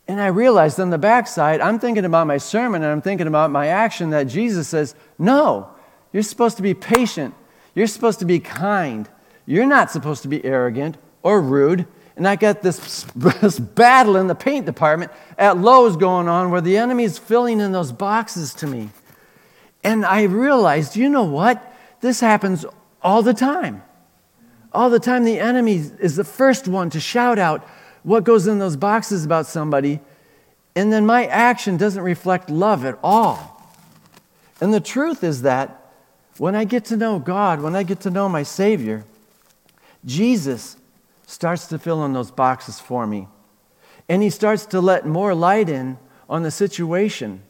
And 0.06 0.20
I 0.20 0.28
realized 0.28 0.78
on 0.78 0.90
the 0.90 0.98
backside, 0.98 1.60
I'm 1.60 1.80
thinking 1.80 2.04
about 2.04 2.28
my 2.28 2.38
sermon 2.38 2.84
and 2.84 2.92
I'm 2.92 3.02
thinking 3.02 3.26
about 3.26 3.50
my 3.50 3.66
action 3.66 4.10
that 4.10 4.28
Jesus 4.28 4.68
says, 4.68 4.94
no, 5.18 5.68
you're 6.12 6.22
supposed 6.22 6.58
to 6.58 6.62
be 6.62 6.74
patient. 6.74 7.34
You're 7.74 7.88
supposed 7.88 8.20
to 8.20 8.24
be 8.24 8.38
kind. 8.38 9.08
You're 9.46 9.66
not 9.66 9.90
supposed 9.90 10.22
to 10.22 10.28
be 10.28 10.44
arrogant 10.44 10.96
or 11.22 11.40
rude. 11.40 11.86
And 12.16 12.28
I 12.28 12.36
got 12.36 12.62
this, 12.62 13.04
this 13.16 13.58
battle 13.58 14.16
in 14.16 14.28
the 14.28 14.34
paint 14.34 14.66
department 14.66 15.10
at 15.36 15.58
Lowe's 15.58 15.96
going 15.96 16.28
on 16.28 16.50
where 16.50 16.60
the 16.60 16.76
enemy's 16.76 17.18
filling 17.18 17.60
in 17.60 17.72
those 17.72 17.92
boxes 17.92 18.54
to 18.54 18.66
me. 18.66 18.90
And 19.82 20.04
I 20.06 20.22
realized, 20.22 20.96
you 20.96 21.08
know 21.08 21.24
what? 21.24 21.74
This 22.00 22.20
happens 22.20 22.64
all 23.02 23.22
the 23.22 23.34
time. 23.34 23.82
All 24.72 24.90
the 24.90 25.00
time, 25.00 25.24
the 25.24 25.38
enemy 25.38 25.76
is 25.76 26.16
the 26.16 26.24
first 26.24 26.66
one 26.66 26.90
to 26.90 27.00
shout 27.00 27.38
out 27.38 27.66
what 28.02 28.24
goes 28.24 28.46
in 28.46 28.58
those 28.58 28.76
boxes 28.76 29.24
about 29.24 29.46
somebody, 29.46 30.00
and 30.76 30.92
then 30.92 31.06
my 31.06 31.26
action 31.26 31.76
doesn't 31.76 32.02
reflect 32.02 32.50
love 32.50 32.84
at 32.84 32.98
all. 33.02 33.50
And 34.60 34.72
the 34.72 34.80
truth 34.80 35.24
is 35.24 35.42
that 35.42 35.92
when 36.38 36.54
I 36.54 36.64
get 36.64 36.84
to 36.86 36.96
know 36.96 37.18
God, 37.18 37.60
when 37.60 37.74
I 37.74 37.82
get 37.82 38.00
to 38.00 38.10
know 38.10 38.28
my 38.28 38.42
Savior, 38.42 39.04
Jesus 40.04 40.76
starts 41.26 41.66
to 41.68 41.78
fill 41.78 42.04
in 42.04 42.12
those 42.12 42.30
boxes 42.30 42.80
for 42.80 43.06
me. 43.06 43.28
And 44.08 44.22
He 44.22 44.30
starts 44.30 44.66
to 44.66 44.80
let 44.80 45.06
more 45.06 45.34
light 45.34 45.68
in 45.68 45.98
on 46.28 46.42
the 46.42 46.50
situation. 46.50 47.42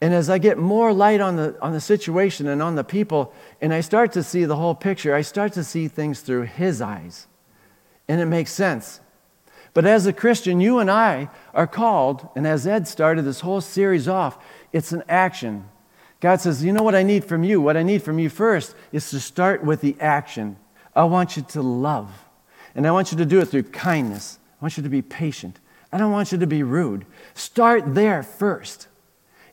And 0.00 0.14
as 0.14 0.30
I 0.30 0.38
get 0.38 0.58
more 0.58 0.92
light 0.92 1.20
on 1.20 1.36
the, 1.36 1.56
on 1.60 1.72
the 1.72 1.80
situation 1.80 2.46
and 2.46 2.62
on 2.62 2.74
the 2.74 2.84
people, 2.84 3.32
and 3.60 3.72
I 3.72 3.80
start 3.80 4.12
to 4.12 4.22
see 4.22 4.44
the 4.44 4.56
whole 4.56 4.74
picture, 4.74 5.14
I 5.14 5.22
start 5.22 5.52
to 5.54 5.64
see 5.64 5.88
things 5.88 6.20
through 6.20 6.42
His 6.42 6.80
eyes. 6.80 7.26
And 8.08 8.20
it 8.20 8.26
makes 8.26 8.52
sense. 8.52 9.00
But 9.72 9.84
as 9.84 10.06
a 10.06 10.12
Christian, 10.12 10.60
you 10.60 10.78
and 10.78 10.90
I 10.90 11.28
are 11.54 11.66
called, 11.66 12.28
and 12.34 12.46
as 12.46 12.66
Ed 12.66 12.88
started 12.88 13.22
this 13.22 13.40
whole 13.40 13.60
series 13.60 14.08
off, 14.08 14.38
it's 14.72 14.92
an 14.92 15.04
action. 15.08 15.68
God 16.18 16.40
says, 16.40 16.64
You 16.64 16.72
know 16.72 16.82
what 16.82 16.94
I 16.94 17.02
need 17.02 17.24
from 17.24 17.44
you? 17.44 17.60
What 17.60 17.76
I 17.76 17.82
need 17.82 18.02
from 18.02 18.18
you 18.18 18.28
first 18.28 18.74
is 18.92 19.08
to 19.10 19.20
start 19.20 19.64
with 19.64 19.80
the 19.80 19.96
action. 20.00 20.56
I 21.00 21.04
want 21.04 21.34
you 21.34 21.42
to 21.42 21.62
love. 21.62 22.10
And 22.74 22.86
I 22.86 22.90
want 22.90 23.10
you 23.10 23.16
to 23.16 23.24
do 23.24 23.40
it 23.40 23.46
through 23.46 23.62
kindness. 23.62 24.38
I 24.60 24.64
want 24.66 24.76
you 24.76 24.82
to 24.82 24.90
be 24.90 25.00
patient. 25.00 25.58
I 25.90 25.96
don't 25.96 26.12
want 26.12 26.30
you 26.30 26.36
to 26.36 26.46
be 26.46 26.62
rude. 26.62 27.06
Start 27.32 27.94
there 27.94 28.22
first. 28.22 28.86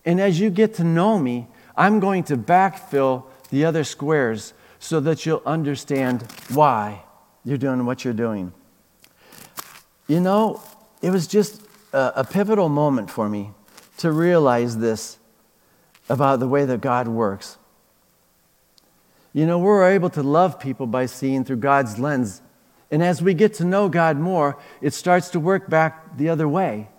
And 0.04 0.20
as 0.20 0.42
you 0.42 0.50
get 0.50 0.74
to 0.74 0.84
know 0.84 1.18
me, 1.18 1.48
I'm 1.78 2.02
going 2.02 2.26
to 2.26 2.36
backfill 2.36 3.24
the 3.50 3.64
other 3.64 3.86
squares 3.86 4.54
so 4.80 5.00
that 5.00 5.26
you'll 5.26 5.42
understand 5.46 6.30
why 6.50 7.04
you're 7.46 7.58
doing 7.58 7.86
what 7.86 8.04
you're 8.04 8.14
doing. 8.14 8.52
You 10.06 10.20
know, 10.20 10.62
it 11.02 11.12
was 11.12 11.28
just 11.28 11.62
a, 11.94 12.12
a 12.18 12.24
pivotal 12.26 12.68
moment 12.68 13.10
for 13.10 13.30
me 13.30 13.52
to 14.00 14.12
realize 14.12 14.80
this 14.80 15.18
about 16.10 16.42
the 16.42 16.48
way 16.50 16.66
that 16.66 16.82
God 16.82 17.08
works. 17.08 17.58
You 19.38 19.46
know, 19.46 19.60
we're 19.60 19.88
able 19.88 20.10
to 20.10 20.24
love 20.24 20.60
people 20.60 20.88
by 20.88 21.06
seeing 21.06 21.46
through 21.46 21.58
God's 21.58 22.00
lens. 22.00 22.42
And 22.90 23.04
as 23.04 23.22
we 23.22 23.36
get 23.36 23.54
to 23.56 23.66
know 23.66 23.88
God 23.88 24.18
more, 24.18 24.58
it 24.82 24.96
starts 24.96 25.30
to 25.30 25.40
work 25.40 25.70
back 25.70 26.18
the 26.18 26.30
other 26.30 26.48
way. 26.48 26.90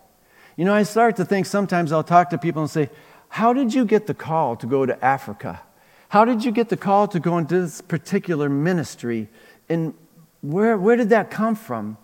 You 0.55 0.65
know, 0.65 0.73
I 0.73 0.85
start 0.85 1.17
to 1.17 1.25
think 1.25 1.47
sometimes 1.47 1.91
I'll 1.91 2.05
talk 2.05 2.31
to 2.31 2.39
people 2.39 2.63
and 2.63 2.71
say, 2.71 2.91
How 3.29 3.53
did 3.53 3.75
you 3.75 3.85
get 3.85 4.07
the 4.07 4.15
call 4.15 4.55
to 4.55 4.69
go 4.69 4.87
to 4.87 5.05
Africa? 5.05 5.63
How 6.11 6.25
did 6.25 6.45
you 6.45 6.53
get 6.53 6.69
the 6.69 6.77
call 6.77 7.09
to 7.09 7.19
go 7.19 7.39
into 7.39 7.61
this 7.61 7.81
particular 7.81 8.49
ministry? 8.49 9.27
And 9.69 9.93
where, 10.41 10.79
where 10.79 10.95
did 10.95 11.09
that 11.09 11.33
come 11.33 11.57
from? 11.57 11.97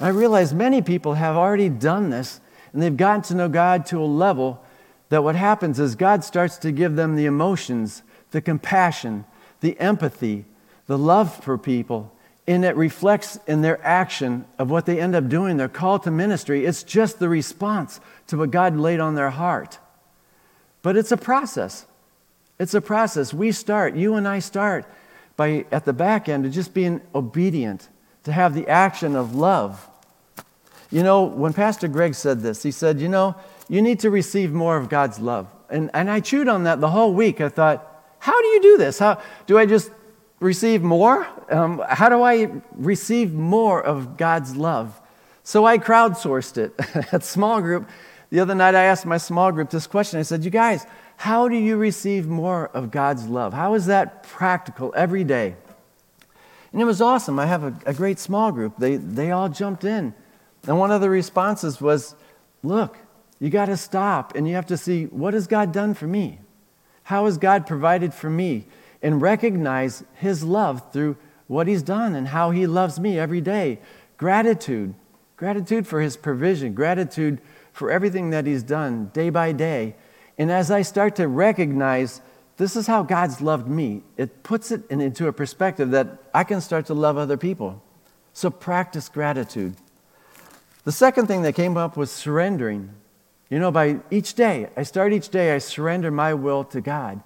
I 0.00 0.08
realize 0.08 0.52
many 0.52 0.82
people 0.82 1.14
have 1.14 1.36
already 1.36 1.68
done 1.68 2.10
this, 2.10 2.40
and 2.72 2.82
they've 2.82 2.96
gotten 2.96 3.22
to 3.22 3.36
know 3.36 3.48
God 3.48 3.86
to 3.86 4.00
a 4.00 4.04
level 4.04 4.64
that 5.10 5.22
what 5.22 5.36
happens 5.36 5.78
is 5.78 5.94
God 5.94 6.24
starts 6.24 6.56
to 6.56 6.72
give 6.72 6.96
them 6.96 7.14
the 7.14 7.26
emotions, 7.26 8.02
the 8.32 8.40
compassion, 8.40 9.24
the 9.64 9.80
empathy, 9.80 10.44
the 10.86 10.98
love 10.98 11.42
for 11.42 11.56
people, 11.56 12.12
and 12.46 12.64
it 12.64 12.76
reflects 12.76 13.38
in 13.46 13.62
their 13.62 13.82
action 13.84 14.44
of 14.58 14.70
what 14.70 14.84
they 14.84 15.00
end 15.00 15.16
up 15.16 15.28
doing, 15.28 15.56
their 15.56 15.68
call 15.68 15.98
to 16.00 16.10
ministry. 16.10 16.66
It's 16.66 16.82
just 16.82 17.18
the 17.18 17.28
response 17.30 17.98
to 18.26 18.36
what 18.36 18.50
God 18.50 18.76
laid 18.76 19.00
on 19.00 19.14
their 19.14 19.30
heart. 19.30 19.78
But 20.82 20.98
it's 20.98 21.10
a 21.10 21.16
process. 21.16 21.86
It's 22.58 22.74
a 22.74 22.82
process. 22.82 23.32
We 23.32 23.50
start, 23.52 23.96
you 23.96 24.14
and 24.14 24.28
I 24.28 24.40
start 24.40 24.84
by 25.36 25.64
at 25.72 25.86
the 25.86 25.94
back 25.94 26.28
end 26.28 26.44
of 26.44 26.52
just 26.52 26.74
being 26.74 27.00
obedient, 27.14 27.88
to 28.24 28.32
have 28.32 28.54
the 28.54 28.68
action 28.68 29.16
of 29.16 29.34
love. 29.34 29.88
You 30.90 31.02
know, 31.02 31.24
when 31.24 31.54
Pastor 31.54 31.88
Greg 31.88 32.14
said 32.14 32.40
this, 32.40 32.62
he 32.62 32.70
said, 32.70 33.00
You 33.00 33.08
know, 33.08 33.34
you 33.68 33.80
need 33.82 34.00
to 34.00 34.10
receive 34.10 34.52
more 34.52 34.76
of 34.76 34.88
God's 34.88 35.18
love. 35.18 35.48
And, 35.70 35.90
and 35.94 36.10
I 36.10 36.20
chewed 36.20 36.48
on 36.48 36.64
that 36.64 36.80
the 36.80 36.90
whole 36.90 37.14
week. 37.14 37.40
I 37.40 37.48
thought, 37.48 37.93
how 38.24 38.40
do 38.40 38.48
you 38.48 38.62
do 38.62 38.78
this? 38.78 38.98
How, 38.98 39.20
do 39.46 39.58
I 39.58 39.66
just 39.66 39.90
receive 40.40 40.82
more? 40.82 41.28
Um, 41.50 41.84
how 41.86 42.08
do 42.08 42.22
I 42.22 42.50
receive 42.72 43.34
more 43.34 43.82
of 43.82 44.16
God's 44.16 44.56
love? 44.56 44.98
So 45.42 45.66
I 45.66 45.76
crowdsourced 45.76 46.56
it 46.56 47.12
at 47.12 47.22
small 47.22 47.60
group. 47.60 47.86
The 48.30 48.40
other 48.40 48.54
night, 48.54 48.74
I 48.74 48.84
asked 48.84 49.04
my 49.04 49.18
small 49.18 49.52
group 49.52 49.68
this 49.68 49.86
question. 49.86 50.20
I 50.20 50.22
said, 50.22 50.42
You 50.42 50.50
guys, 50.50 50.86
how 51.18 51.48
do 51.48 51.56
you 51.56 51.76
receive 51.76 52.26
more 52.26 52.68
of 52.68 52.90
God's 52.90 53.26
love? 53.26 53.52
How 53.52 53.74
is 53.74 53.84
that 53.86 54.22
practical 54.22 54.90
every 54.96 55.24
day? 55.24 55.54
And 56.72 56.80
it 56.80 56.86
was 56.86 57.02
awesome. 57.02 57.38
I 57.38 57.44
have 57.44 57.62
a, 57.62 57.74
a 57.84 57.92
great 57.92 58.18
small 58.18 58.52
group. 58.52 58.78
They, 58.78 58.96
they 58.96 59.32
all 59.32 59.50
jumped 59.50 59.84
in. 59.84 60.14
And 60.66 60.78
one 60.78 60.90
of 60.90 61.02
the 61.02 61.10
responses 61.10 61.78
was, 61.78 62.14
Look, 62.62 62.96
you 63.38 63.50
got 63.50 63.66
to 63.66 63.76
stop 63.76 64.34
and 64.34 64.48
you 64.48 64.54
have 64.54 64.68
to 64.68 64.78
see 64.78 65.04
what 65.08 65.34
has 65.34 65.46
God 65.46 65.72
done 65.72 65.92
for 65.92 66.06
me? 66.06 66.38
How 67.04 67.26
has 67.26 67.38
God 67.38 67.66
provided 67.66 68.12
for 68.12 68.28
me? 68.28 68.66
And 69.02 69.20
recognize 69.20 70.04
His 70.14 70.42
love 70.42 70.92
through 70.92 71.16
what 71.46 71.66
He's 71.68 71.82
done 71.82 72.14
and 72.14 72.28
how 72.28 72.50
He 72.50 72.66
loves 72.66 72.98
me 72.98 73.18
every 73.18 73.40
day. 73.40 73.78
Gratitude. 74.16 74.94
Gratitude 75.36 75.86
for 75.86 76.00
His 76.00 76.16
provision. 76.16 76.74
Gratitude 76.74 77.40
for 77.72 77.90
everything 77.90 78.30
that 78.30 78.46
He's 78.46 78.62
done 78.62 79.10
day 79.12 79.30
by 79.30 79.52
day. 79.52 79.94
And 80.38 80.50
as 80.50 80.70
I 80.70 80.82
start 80.82 81.16
to 81.16 81.28
recognize 81.28 82.20
this 82.56 82.76
is 82.76 82.86
how 82.86 83.02
God's 83.02 83.40
loved 83.40 83.68
me, 83.68 84.02
it 84.16 84.42
puts 84.42 84.70
it 84.70 84.88
into 84.90 85.26
a 85.26 85.32
perspective 85.32 85.90
that 85.90 86.22
I 86.32 86.44
can 86.44 86.60
start 86.60 86.86
to 86.86 86.94
love 86.94 87.18
other 87.18 87.36
people. 87.36 87.82
So 88.32 88.48
practice 88.48 89.08
gratitude. 89.08 89.74
The 90.84 90.92
second 90.92 91.26
thing 91.26 91.42
that 91.42 91.54
came 91.54 91.76
up 91.76 91.96
was 91.96 92.10
surrendering. 92.10 92.90
You 93.50 93.58
know, 93.58 93.70
by 93.70 94.00
each 94.10 94.34
day, 94.34 94.70
I 94.76 94.82
start 94.82 95.12
each 95.12 95.28
day, 95.28 95.54
I 95.54 95.58
surrender 95.58 96.10
my 96.10 96.34
will 96.34 96.64
to 96.64 96.80
God. 96.80 97.22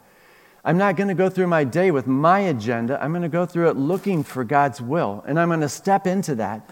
I'm 0.64 0.76
not 0.76 0.96
going 0.96 1.08
to 1.08 1.14
go 1.14 1.30
through 1.30 1.46
my 1.46 1.64
day 1.64 1.90
with 1.90 2.06
my 2.06 2.40
agenda. 2.40 3.02
I'm 3.02 3.12
going 3.12 3.22
to 3.22 3.28
go 3.28 3.46
through 3.46 3.70
it 3.70 3.76
looking 3.76 4.22
for 4.22 4.44
God's 4.44 4.82
will. 4.82 5.24
And 5.26 5.38
I'm 5.38 5.48
going 5.48 5.60
to 5.60 5.68
step 5.68 6.06
into 6.06 6.34
that 6.36 6.68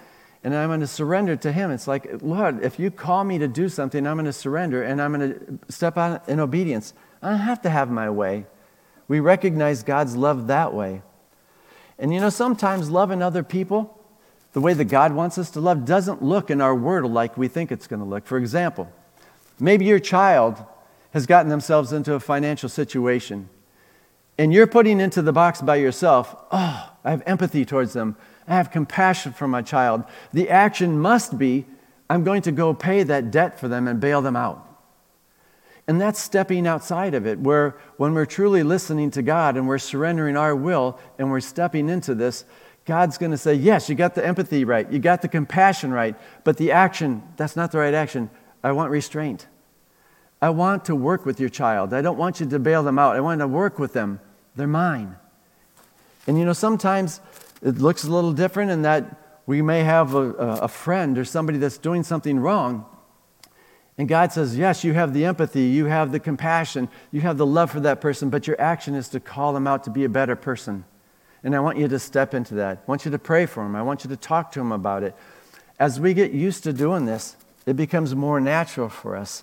and 0.46 0.54
I'm 0.54 0.68
going 0.68 0.78
to 0.78 0.86
surrender 0.86 1.34
to 1.34 1.50
Him. 1.50 1.72
It's 1.72 1.88
like, 1.88 2.22
Lord, 2.22 2.64
if 2.64 2.78
you 2.78 2.92
call 2.92 3.24
me 3.24 3.38
to 3.38 3.48
do 3.48 3.68
something, 3.68 4.06
I'm 4.06 4.16
going 4.16 4.26
to 4.26 4.32
surrender 4.32 4.82
and 4.82 5.02
I'm 5.02 5.12
going 5.12 5.32
to 5.32 5.72
step 5.72 5.98
out 5.98 6.28
in 6.28 6.38
obedience. 6.38 6.94
I 7.20 7.30
don't 7.30 7.38
have 7.40 7.62
to 7.62 7.70
have 7.70 7.90
my 7.90 8.10
way. 8.10 8.46
We 9.08 9.18
recognize 9.18 9.82
God's 9.82 10.14
love 10.14 10.46
that 10.46 10.72
way. 10.72 11.02
And 11.98 12.14
you 12.14 12.20
know, 12.20 12.30
sometimes 12.30 12.90
loving 12.90 13.22
other 13.22 13.42
people, 13.42 13.98
the 14.52 14.60
way 14.60 14.72
that 14.72 14.84
God 14.84 15.12
wants 15.12 15.36
us 15.36 15.50
to 15.50 15.60
love, 15.60 15.84
doesn't 15.84 16.22
look 16.22 16.48
in 16.50 16.60
our 16.60 16.74
world 16.74 17.12
like 17.12 17.36
we 17.36 17.48
think 17.48 17.72
it's 17.72 17.88
going 17.88 18.00
to 18.00 18.06
look. 18.06 18.24
For 18.24 18.38
example, 18.38 18.92
Maybe 19.58 19.84
your 19.84 19.98
child 19.98 20.64
has 21.12 21.26
gotten 21.26 21.48
themselves 21.48 21.92
into 21.92 22.14
a 22.14 22.20
financial 22.20 22.68
situation 22.68 23.48
and 24.38 24.52
you're 24.52 24.66
putting 24.66 25.00
into 25.00 25.22
the 25.22 25.32
box 25.32 25.62
by 25.62 25.76
yourself, 25.76 26.36
oh, 26.50 26.92
I 27.04 27.10
have 27.10 27.22
empathy 27.26 27.64
towards 27.64 27.92
them. 27.92 28.16
I 28.46 28.54
have 28.54 28.70
compassion 28.70 29.32
for 29.32 29.48
my 29.48 29.62
child. 29.62 30.04
The 30.32 30.50
action 30.50 30.98
must 30.98 31.38
be, 31.38 31.64
I'm 32.10 32.22
going 32.22 32.42
to 32.42 32.52
go 32.52 32.74
pay 32.74 33.02
that 33.02 33.30
debt 33.30 33.58
for 33.58 33.68
them 33.68 33.88
and 33.88 33.98
bail 33.98 34.20
them 34.20 34.36
out. 34.36 34.62
And 35.88 36.00
that's 36.00 36.20
stepping 36.20 36.66
outside 36.66 37.14
of 37.14 37.26
it, 37.26 37.38
where 37.38 37.76
when 37.96 38.12
we're 38.12 38.26
truly 38.26 38.62
listening 38.62 39.10
to 39.12 39.22
God 39.22 39.56
and 39.56 39.68
we're 39.68 39.78
surrendering 39.78 40.36
our 40.36 40.54
will 40.54 40.98
and 41.18 41.30
we're 41.30 41.40
stepping 41.40 41.88
into 41.88 42.14
this, 42.14 42.44
God's 42.84 43.18
going 43.18 43.30
to 43.30 43.38
say, 43.38 43.54
Yes, 43.54 43.88
you 43.88 43.94
got 43.94 44.14
the 44.14 44.24
empathy 44.24 44.64
right, 44.64 44.90
you 44.90 44.98
got 44.98 45.22
the 45.22 45.28
compassion 45.28 45.92
right, 45.92 46.16
but 46.44 46.56
the 46.56 46.72
action, 46.72 47.22
that's 47.36 47.56
not 47.56 47.72
the 47.72 47.78
right 47.78 47.94
action. 47.94 48.30
I 48.62 48.72
want 48.72 48.90
restraint. 48.90 49.46
I 50.40 50.50
want 50.50 50.84
to 50.86 50.94
work 50.94 51.24
with 51.24 51.40
your 51.40 51.48
child. 51.48 51.94
I 51.94 52.02
don't 52.02 52.18
want 52.18 52.40
you 52.40 52.46
to 52.46 52.58
bail 52.58 52.82
them 52.82 52.98
out. 52.98 53.16
I 53.16 53.20
want 53.20 53.40
to 53.40 53.48
work 53.48 53.78
with 53.78 53.92
them. 53.92 54.20
They're 54.54 54.66
mine. 54.66 55.16
And 56.26 56.38
you 56.38 56.44
know, 56.44 56.52
sometimes 56.52 57.20
it 57.62 57.78
looks 57.78 58.04
a 58.04 58.10
little 58.10 58.32
different 58.32 58.70
in 58.70 58.82
that 58.82 59.40
we 59.46 59.62
may 59.62 59.84
have 59.84 60.14
a, 60.14 60.20
a 60.20 60.68
friend 60.68 61.16
or 61.16 61.24
somebody 61.24 61.58
that's 61.58 61.78
doing 61.78 62.02
something 62.02 62.38
wrong. 62.38 62.84
And 63.98 64.08
God 64.08 64.32
says, 64.32 64.58
Yes, 64.58 64.84
you 64.84 64.92
have 64.92 65.14
the 65.14 65.24
empathy, 65.24 65.62
you 65.62 65.86
have 65.86 66.12
the 66.12 66.20
compassion, 66.20 66.88
you 67.12 67.22
have 67.22 67.38
the 67.38 67.46
love 67.46 67.70
for 67.70 67.80
that 67.80 68.00
person, 68.00 68.28
but 68.28 68.46
your 68.46 68.60
action 68.60 68.94
is 68.94 69.08
to 69.10 69.20
call 69.20 69.52
them 69.52 69.66
out 69.66 69.84
to 69.84 69.90
be 69.90 70.04
a 70.04 70.08
better 70.08 70.36
person. 70.36 70.84
And 71.42 71.54
I 71.54 71.60
want 71.60 71.78
you 71.78 71.86
to 71.88 71.98
step 71.98 72.34
into 72.34 72.54
that. 72.54 72.78
I 72.78 72.82
want 72.86 73.04
you 73.04 73.10
to 73.12 73.18
pray 73.18 73.46
for 73.46 73.62
them. 73.62 73.76
I 73.76 73.82
want 73.82 74.04
you 74.04 74.10
to 74.10 74.16
talk 74.16 74.52
to 74.52 74.58
them 74.58 74.72
about 74.72 75.02
it. 75.02 75.14
As 75.78 76.00
we 76.00 76.12
get 76.12 76.32
used 76.32 76.64
to 76.64 76.72
doing 76.72 77.06
this, 77.06 77.36
it 77.66 77.76
becomes 77.76 78.14
more 78.14 78.40
natural 78.40 78.88
for 78.88 79.16
us. 79.16 79.42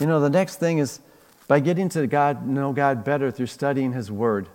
You 0.00 0.06
know, 0.06 0.20
the 0.20 0.30
next 0.30 0.56
thing 0.56 0.78
is 0.78 1.00
by 1.46 1.60
getting 1.60 1.88
to 1.90 2.06
God, 2.06 2.46
know 2.46 2.72
God 2.72 3.04
better 3.04 3.30
through 3.30 3.46
studying 3.46 3.92
His 3.92 4.10
Word. 4.10 4.48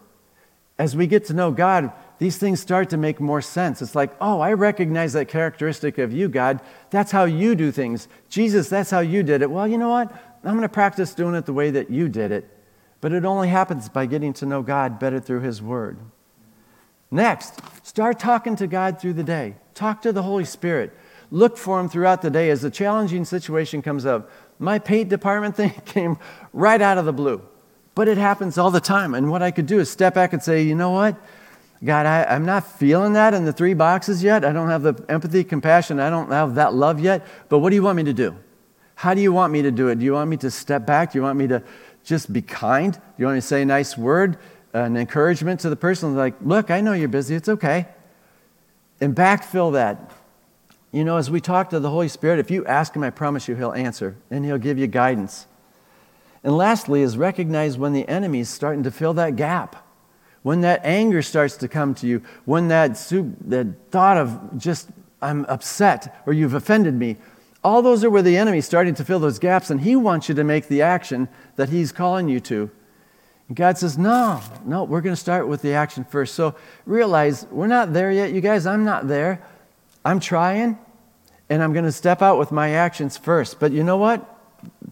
As 0.77 0.95
we 0.95 1.07
get 1.07 1.25
to 1.25 1.33
know 1.33 1.51
God, 1.51 1.91
these 2.19 2.37
things 2.37 2.59
start 2.59 2.89
to 2.89 2.97
make 2.97 3.19
more 3.19 3.41
sense. 3.41 3.81
It's 3.81 3.95
like, 3.95 4.11
oh, 4.19 4.39
I 4.39 4.53
recognize 4.53 5.13
that 5.13 5.27
characteristic 5.27 5.97
of 5.97 6.11
you, 6.11 6.27
God. 6.27 6.59
That's 6.89 7.11
how 7.11 7.25
you 7.25 7.55
do 7.55 7.71
things. 7.71 8.07
Jesus, 8.29 8.69
that's 8.69 8.91
how 8.91 8.99
you 8.99 9.23
did 9.23 9.41
it. 9.41 9.49
Well, 9.51 9.67
you 9.67 9.77
know 9.77 9.89
what? 9.89 10.11
I'm 10.43 10.51
going 10.51 10.61
to 10.61 10.69
practice 10.69 11.13
doing 11.13 11.35
it 11.35 11.45
the 11.45 11.53
way 11.53 11.71
that 11.71 11.89
you 11.89 12.09
did 12.09 12.31
it. 12.31 12.49
But 13.01 13.13
it 13.13 13.25
only 13.25 13.49
happens 13.49 13.87
by 13.89 14.05
getting 14.05 14.33
to 14.33 14.45
know 14.45 14.61
God 14.61 14.99
better 14.99 15.19
through 15.19 15.41
His 15.41 15.61
Word. 15.61 15.97
Next, 17.11 17.59
start 17.85 18.19
talking 18.19 18.55
to 18.57 18.67
God 18.67 18.99
through 18.99 19.13
the 19.13 19.23
day. 19.23 19.55
Talk 19.75 20.01
to 20.03 20.13
the 20.13 20.23
Holy 20.23 20.45
Spirit. 20.45 20.97
Look 21.29 21.57
for 21.57 21.79
Him 21.79 21.89
throughout 21.89 22.21
the 22.21 22.29
day. 22.29 22.49
As 22.49 22.63
a 22.63 22.71
challenging 22.71 23.25
situation 23.25 23.81
comes 23.81 24.05
up, 24.05 24.31
My 24.57 24.79
paint 24.79 25.09
department 25.09 25.55
thing 25.57 25.73
came 25.85 26.17
right 26.53 26.81
out 26.81 26.97
of 26.97 27.05
the 27.05 27.13
blue. 27.13 27.41
But 27.93 28.07
it 28.07 28.17
happens 28.17 28.57
all 28.57 28.71
the 28.71 28.79
time. 28.79 29.13
And 29.13 29.29
what 29.29 29.41
I 29.41 29.51
could 29.51 29.67
do 29.67 29.79
is 29.79 29.91
step 29.91 30.15
back 30.15 30.33
and 30.33 30.41
say, 30.41 30.63
you 30.63 30.75
know 30.75 30.91
what? 30.91 31.17
God, 31.83 32.05
I, 32.05 32.35
am 32.35 32.45
not 32.45 32.79
feeling 32.79 33.13
that 33.13 33.33
in 33.33 33.45
the 33.45 33.53
three 33.53 33.73
boxes 33.73 34.23
yet. 34.23 34.43
I 34.43 34.53
don't 34.53 34.69
have 34.69 34.81
the 34.81 35.05
empathy, 35.09 35.43
compassion. 35.43 35.99
I 35.99 36.09
don't 36.09 36.31
have 36.31 36.55
that 36.55 36.73
love 36.73 36.99
yet. 36.99 37.25
But 37.49 37.59
what 37.59 37.69
do 37.69 37.75
you 37.75 37.83
want 37.83 37.97
me 37.97 38.03
to 38.03 38.13
do? 38.13 38.35
How 38.95 39.13
do 39.13 39.21
you 39.21 39.33
want 39.33 39.51
me 39.51 39.61
to 39.61 39.71
do 39.71 39.89
it? 39.89 39.99
Do 39.99 40.05
you 40.05 40.13
want 40.13 40.29
me 40.29 40.37
to 40.37 40.51
step 40.51 40.85
back? 40.85 41.11
Do 41.11 41.19
you 41.19 41.23
want 41.23 41.37
me 41.37 41.47
to 41.47 41.61
just 42.03 42.31
be 42.31 42.41
kind? 42.41 42.93
Do 42.93 42.99
you 43.17 43.25
want 43.25 43.35
me 43.35 43.41
to 43.41 43.47
say 43.47 43.61
a 43.61 43.65
nice 43.65 43.97
word, 43.97 44.37
an 44.73 44.95
encouragement 44.95 45.59
to 45.61 45.69
the 45.69 45.75
person? 45.75 46.15
Like, 46.15 46.35
look, 46.41 46.71
I 46.71 46.79
know 46.79 46.93
you're 46.93 47.09
busy. 47.09 47.35
It's 47.35 47.49
okay. 47.49 47.87
And 49.01 49.15
backfill 49.15 49.73
that. 49.73 50.11
You 50.91 51.03
know, 51.03 51.17
as 51.17 51.29
we 51.29 51.41
talk 51.41 51.69
to 51.71 51.79
the 51.79 51.89
Holy 51.89 52.07
Spirit, 52.07 52.39
if 52.39 52.49
you 52.49 52.65
ask 52.65 52.95
Him, 52.95 53.03
I 53.03 53.09
promise 53.09 53.47
you 53.47 53.55
He'll 53.55 53.73
answer 53.73 54.15
and 54.31 54.45
He'll 54.45 54.57
give 54.57 54.77
you 54.77 54.87
guidance. 54.87 55.47
And 56.43 56.55
lastly, 56.55 57.01
is 57.01 57.17
recognize 57.17 57.77
when 57.77 57.93
the 57.93 58.07
enemy 58.07 58.39
is 58.39 58.49
starting 58.49 58.83
to 58.83 58.91
fill 58.91 59.13
that 59.15 59.35
gap. 59.35 59.75
When 60.43 60.61
that 60.61 60.81
anger 60.85 61.23
starts 61.23 61.57
to 61.57 61.67
come 61.67 61.95
to 61.95 62.07
you, 62.07 62.21
when 62.45 62.67
that, 62.67 62.95
that 63.47 63.67
thought 63.89 64.17
of 64.17 64.57
just, 64.57 64.89
I'm 65.21 65.43
upset 65.45 66.21
or 66.27 66.33
you've 66.33 66.53
offended 66.53 66.93
me, 66.93 67.17
all 67.63 67.81
those 67.81 68.03
are 68.03 68.11
where 68.11 68.21
the 68.21 68.37
enemy's 68.37 68.67
starting 68.67 68.93
to 68.93 69.03
fill 69.03 69.17
those 69.17 69.39
gaps, 69.39 69.71
and 69.71 69.81
he 69.81 69.95
wants 69.95 70.29
you 70.29 70.35
to 70.35 70.43
make 70.43 70.67
the 70.67 70.83
action 70.83 71.27
that 71.55 71.69
he's 71.69 71.91
calling 71.91 72.29
you 72.29 72.39
to. 72.41 72.69
And 73.47 73.57
God 73.57 73.77
says, 73.77 73.97
No, 73.97 74.41
no, 74.65 74.83
we're 74.83 75.01
going 75.01 75.15
to 75.15 75.21
start 75.21 75.47
with 75.47 75.61
the 75.61 75.73
action 75.73 76.03
first. 76.03 76.35
So 76.35 76.55
realize 76.85 77.45
we're 77.51 77.67
not 77.67 77.93
there 77.93 78.11
yet, 78.11 78.31
you 78.31 78.41
guys. 78.41 78.65
I'm 78.65 78.85
not 78.85 79.07
there. 79.07 79.45
I'm 80.03 80.19
trying, 80.19 80.77
and 81.49 81.63
I'm 81.63 81.73
going 81.73 81.85
to 81.85 81.91
step 81.91 82.21
out 82.21 82.37
with 82.37 82.51
my 82.51 82.71
actions 82.71 83.17
first. 83.17 83.59
But 83.59 83.71
you 83.71 83.83
know 83.83 83.97
what? 83.97 84.31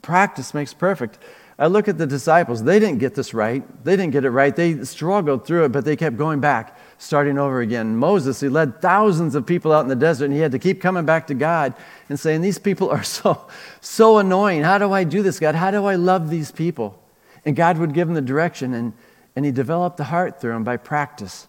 Practice 0.01 0.53
makes 0.53 0.73
perfect. 0.73 1.19
I 1.57 1.67
look 1.67 1.87
at 1.87 1.99
the 1.99 2.07
disciples. 2.07 2.63
They 2.63 2.79
didn't 2.79 2.97
get 2.97 3.13
this 3.13 3.33
right. 3.33 3.63
They 3.83 3.95
didn't 3.95 4.11
get 4.11 4.25
it 4.25 4.31
right. 4.31 4.55
They 4.55 4.83
struggled 4.85 5.45
through 5.45 5.65
it, 5.65 5.71
but 5.71 5.85
they 5.85 5.95
kept 5.95 6.17
going 6.17 6.39
back, 6.39 6.77
starting 6.97 7.37
over 7.37 7.61
again. 7.61 7.95
Moses, 7.95 8.39
he 8.39 8.49
led 8.49 8.81
thousands 8.81 9.35
of 9.35 9.45
people 9.45 9.71
out 9.71 9.81
in 9.81 9.87
the 9.87 9.95
desert, 9.95 10.25
and 10.25 10.33
he 10.33 10.39
had 10.39 10.51
to 10.53 10.59
keep 10.59 10.81
coming 10.81 11.05
back 11.05 11.27
to 11.27 11.35
God 11.35 11.75
and 12.09 12.19
saying, 12.19 12.41
These 12.41 12.57
people 12.57 12.89
are 12.89 13.03
so, 13.03 13.47
so 13.81 14.17
annoying. 14.17 14.63
How 14.63 14.79
do 14.79 14.91
I 14.91 15.03
do 15.03 15.21
this, 15.21 15.39
God? 15.39 15.53
How 15.53 15.69
do 15.69 15.85
I 15.85 15.95
love 15.95 16.29
these 16.29 16.51
people? 16.51 16.99
And 17.45 17.55
God 17.55 17.77
would 17.77 17.93
give 17.93 18.07
him 18.07 18.13
the 18.13 18.21
direction, 18.21 18.73
and, 18.73 18.93
and 19.35 19.45
he 19.45 19.51
developed 19.51 19.97
the 19.97 20.05
heart 20.05 20.39
through 20.39 20.53
him 20.53 20.63
by 20.63 20.77
practice. 20.77 21.47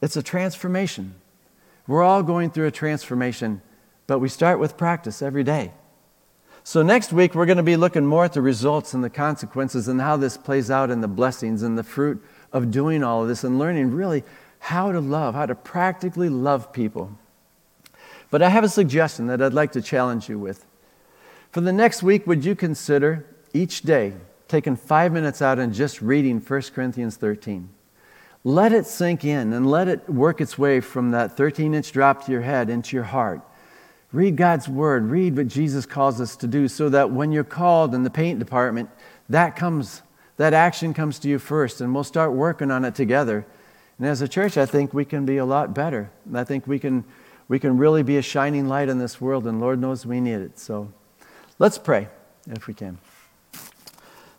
It's 0.00 0.16
a 0.16 0.22
transformation. 0.22 1.14
We're 1.86 2.02
all 2.02 2.22
going 2.22 2.50
through 2.50 2.66
a 2.66 2.70
transformation, 2.70 3.62
but 4.06 4.18
we 4.18 4.28
start 4.28 4.58
with 4.58 4.76
practice 4.76 5.22
every 5.22 5.44
day. 5.44 5.72
So, 6.64 6.82
next 6.82 7.12
week, 7.14 7.34
we're 7.34 7.46
going 7.46 7.56
to 7.56 7.62
be 7.62 7.76
looking 7.76 8.04
more 8.04 8.26
at 8.26 8.34
the 8.34 8.42
results 8.42 8.92
and 8.92 9.02
the 9.02 9.08
consequences 9.08 9.88
and 9.88 10.00
how 10.00 10.18
this 10.18 10.36
plays 10.36 10.70
out 10.70 10.90
in 10.90 11.00
the 11.00 11.08
blessings 11.08 11.62
and 11.62 11.78
the 11.78 11.82
fruit 11.82 12.22
of 12.52 12.70
doing 12.70 13.02
all 13.02 13.22
of 13.22 13.28
this 13.28 13.42
and 13.42 13.58
learning 13.58 13.92
really 13.92 14.22
how 14.58 14.92
to 14.92 15.00
love, 15.00 15.34
how 15.34 15.46
to 15.46 15.54
practically 15.54 16.28
love 16.28 16.72
people. 16.72 17.16
But 18.30 18.42
I 18.42 18.50
have 18.50 18.64
a 18.64 18.68
suggestion 18.68 19.28
that 19.28 19.40
I'd 19.40 19.54
like 19.54 19.72
to 19.72 19.82
challenge 19.82 20.28
you 20.28 20.38
with. 20.38 20.66
For 21.50 21.62
the 21.62 21.72
next 21.72 22.02
week, 22.02 22.26
would 22.26 22.44
you 22.44 22.54
consider 22.54 23.24
each 23.54 23.82
day 23.82 24.12
taking 24.48 24.76
five 24.76 25.12
minutes 25.12 25.40
out 25.40 25.58
and 25.58 25.72
just 25.72 26.02
reading 26.02 26.40
1 26.40 26.62
Corinthians 26.74 27.16
13? 27.16 27.68
Let 28.44 28.72
it 28.72 28.86
sink 28.86 29.24
in 29.24 29.52
and 29.52 29.70
let 29.70 29.88
it 29.88 30.08
work 30.08 30.40
its 30.40 30.58
way 30.58 30.80
from 30.80 31.10
that 31.12 31.36
13 31.36 31.74
inch 31.74 31.92
drop 31.92 32.24
to 32.26 32.32
your 32.32 32.40
head 32.40 32.70
into 32.70 32.96
your 32.96 33.04
heart 33.04 33.42
Read 34.10 34.36
God's 34.36 34.68
word, 34.68 35.10
read 35.10 35.36
what 35.36 35.48
Jesus 35.48 35.84
calls 35.84 36.18
us 36.18 36.34
to 36.36 36.46
do 36.46 36.66
so 36.66 36.88
that 36.88 37.10
when 37.10 37.30
you're 37.30 37.44
called 37.44 37.94
in 37.94 38.04
the 38.04 38.10
paint 38.10 38.38
department, 38.38 38.88
that 39.28 39.54
comes, 39.54 40.00
that 40.38 40.54
action 40.54 40.94
comes 40.94 41.18
to 41.18 41.28
you 41.28 41.38
first, 41.38 41.82
and 41.82 41.94
we'll 41.94 42.04
start 42.04 42.32
working 42.32 42.70
on 42.70 42.86
it 42.86 42.94
together. 42.94 43.46
And 43.98 44.06
as 44.06 44.22
a 44.22 44.28
church, 44.28 44.56
I 44.56 44.64
think 44.64 44.94
we 44.94 45.04
can 45.04 45.26
be 45.26 45.36
a 45.36 45.44
lot 45.44 45.74
better. 45.74 46.10
I 46.32 46.44
think 46.44 46.66
we 46.66 46.78
can, 46.78 47.04
we 47.48 47.58
can 47.58 47.76
really 47.76 48.02
be 48.02 48.16
a 48.16 48.22
shining 48.22 48.66
light 48.66 48.88
in 48.88 48.98
this 48.98 49.20
world, 49.20 49.46
and 49.46 49.60
Lord 49.60 49.78
knows 49.78 50.06
we 50.06 50.22
need 50.22 50.40
it. 50.40 50.58
So 50.58 50.90
let's 51.58 51.76
pray 51.76 52.08
if 52.50 52.66
we 52.66 52.72
can. 52.72 52.96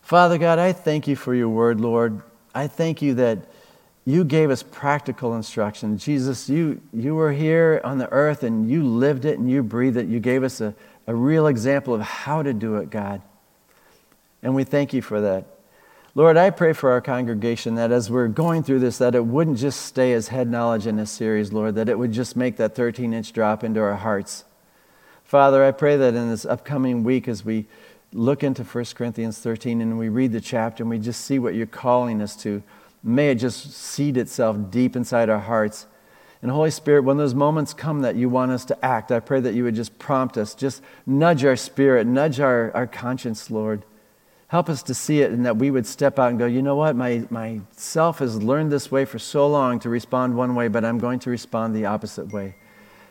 Father 0.09 0.39
God, 0.39 0.57
I 0.57 0.73
thank 0.73 1.07
you 1.07 1.15
for 1.15 1.35
your 1.35 1.49
word, 1.49 1.79
Lord. 1.79 2.23
I 2.55 2.65
thank 2.65 2.99
you 3.03 3.13
that 3.13 3.45
you 4.05 4.23
gave 4.23 4.49
us 4.49 4.63
practical 4.63 5.35
instruction. 5.35 5.99
Jesus, 5.99 6.49
you, 6.49 6.81
you 6.91 7.13
were 7.13 7.31
here 7.31 7.79
on 7.83 7.99
the 7.99 8.11
earth 8.11 8.41
and 8.41 8.67
you 8.67 8.83
lived 8.83 9.23
it 9.23 9.37
and 9.37 9.47
you 9.47 9.61
breathed 9.61 9.97
it. 9.97 10.07
You 10.07 10.19
gave 10.19 10.43
us 10.43 10.61
a, 10.61 10.73
a 11.05 11.13
real 11.13 11.45
example 11.45 11.93
of 11.93 12.01
how 12.01 12.41
to 12.41 12.53
do 12.53 12.77
it, 12.77 12.89
God. 12.89 13.21
And 14.41 14.55
we 14.55 14.63
thank 14.63 14.93
you 14.93 15.03
for 15.03 15.21
that. 15.21 15.45
Lord, 16.15 16.37
I 16.37 16.49
pray 16.49 16.73
for 16.73 16.89
our 16.89 17.01
congregation 17.01 17.75
that 17.75 17.91
as 17.91 18.09
we're 18.09 18.29
going 18.29 18.63
through 18.63 18.79
this, 18.79 18.97
that 18.97 19.13
it 19.13 19.27
wouldn't 19.27 19.59
just 19.59 19.79
stay 19.79 20.13
as 20.13 20.29
head 20.29 20.49
knowledge 20.49 20.87
in 20.87 20.95
this 20.95 21.11
series, 21.11 21.53
Lord, 21.53 21.75
that 21.75 21.87
it 21.87 21.99
would 21.99 22.13
just 22.13 22.35
make 22.35 22.57
that 22.57 22.73
13 22.73 23.13
inch 23.13 23.31
drop 23.31 23.63
into 23.63 23.79
our 23.79 23.97
hearts. 23.97 24.43
Father, 25.23 25.63
I 25.63 25.69
pray 25.69 25.97
that 25.97 26.15
in 26.15 26.31
this 26.31 26.47
upcoming 26.47 27.03
week, 27.03 27.27
as 27.27 27.45
we 27.45 27.67
look 28.11 28.43
into 28.43 28.63
1 28.63 28.85
Corinthians 28.95 29.37
13 29.39 29.81
and 29.81 29.97
we 29.97 30.09
read 30.09 30.31
the 30.31 30.41
chapter 30.41 30.83
and 30.83 30.89
we 30.89 30.99
just 30.99 31.25
see 31.25 31.39
what 31.39 31.53
you're 31.55 31.65
calling 31.65 32.21
us 32.21 32.35
to, 32.37 32.63
May 33.03 33.31
it 33.31 33.35
just 33.35 33.71
seed 33.71 34.17
itself 34.17 34.57
deep 34.69 34.95
inside 34.95 35.29
our 35.29 35.39
hearts. 35.39 35.85
And 36.41 36.51
Holy 36.51 36.71
Spirit, 36.71 37.03
when 37.03 37.17
those 37.17 37.35
moments 37.35 37.73
come 37.73 38.01
that 38.01 38.15
you 38.15 38.29
want 38.29 38.51
us 38.51 38.65
to 38.65 38.85
act, 38.85 39.11
I 39.11 39.19
pray 39.19 39.39
that 39.41 39.53
you 39.53 39.63
would 39.63 39.75
just 39.75 39.97
prompt 39.99 40.37
us, 40.37 40.53
just 40.53 40.81
nudge 41.05 41.43
our 41.43 41.55
spirit, 41.55 42.07
nudge 42.07 42.39
our, 42.39 42.71
our 42.73 42.87
conscience, 42.87 43.51
Lord. 43.51 43.83
Help 44.47 44.69
us 44.69 44.81
to 44.83 44.93
see 44.93 45.21
it 45.21 45.31
and 45.31 45.45
that 45.45 45.57
we 45.57 45.69
would 45.69 45.85
step 45.85 46.17
out 46.17 46.29
and 46.29 46.39
go, 46.39 46.45
you 46.45 46.61
know 46.61 46.75
what? 46.75 46.95
My, 46.95 47.25
my 47.29 47.61
self 47.71 48.19
has 48.19 48.41
learned 48.41 48.71
this 48.71 48.89
way 48.89 49.05
for 49.05 49.19
so 49.19 49.47
long 49.47 49.79
to 49.79 49.89
respond 49.89 50.35
one 50.35 50.55
way, 50.55 50.67
but 50.69 50.83
I'm 50.83 50.97
going 50.97 51.19
to 51.19 51.29
respond 51.29 51.75
the 51.75 51.85
opposite 51.85 52.33
way. 52.33 52.55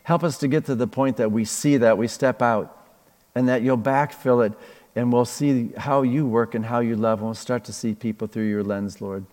Help 0.03 0.25
us 0.25 0.39
to 0.39 0.49
get 0.49 0.65
to 0.67 0.75
the 0.75 0.87
point 0.87 1.19
that 1.19 1.31
we 1.31 1.45
see 1.45 1.77
that, 1.77 1.97
we 1.97 2.09
step 2.09 2.43
out, 2.43 2.75
and 3.35 3.49
that 3.49 3.63
you'll 3.63 3.79
backfill 3.79 4.45
it, 4.45 4.53
and 4.95 5.13
we'll 5.13 5.25
see 5.25 5.71
how 5.77 6.03
you 6.03 6.27
work 6.27 6.55
and 6.55 6.67
how 6.67 6.81
you 6.81 6.97
love, 6.97 7.19
and 7.21 7.27
we'll 7.27 7.35
start 7.35 7.65
to 7.65 7.73
see 7.73 7.95
people 7.95 8.27
through 8.27 8.49
your 8.49 8.63
lens, 8.63 9.01
Lord. 9.01 9.25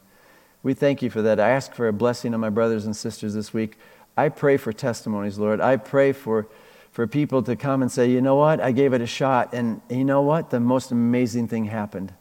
We 0.63 0.73
thank 0.73 1.01
you 1.01 1.09
for 1.09 1.21
that. 1.21 1.39
I 1.39 1.49
ask 1.49 1.73
for 1.73 1.87
a 1.87 1.93
blessing 1.93 2.33
on 2.33 2.39
my 2.39 2.49
brothers 2.49 2.85
and 2.85 2.95
sisters 2.95 3.33
this 3.35 3.53
week. 3.53 3.77
I 4.17 4.29
pray 4.29 4.57
for 4.57 4.73
testimonies, 4.73 5.37
Lord. 5.37 5.61
I 5.61 5.77
pray 5.77 6.11
for, 6.11 6.47
for 6.91 7.05
people 7.05 7.43
to 7.43 7.55
come 7.55 7.81
and 7.81 7.91
say, 7.91 8.09
you 8.09 8.21
know 8.21 8.35
what? 8.35 8.59
I 8.59 8.71
gave 8.71 8.93
it 8.93 9.01
a 9.01 9.05
shot. 9.05 9.53
And 9.53 9.81
you 9.89 10.05
know 10.05 10.21
what? 10.21 10.49
The 10.49 10.59
most 10.59 10.91
amazing 10.91 11.49
thing 11.49 11.65
happened. 11.65 12.13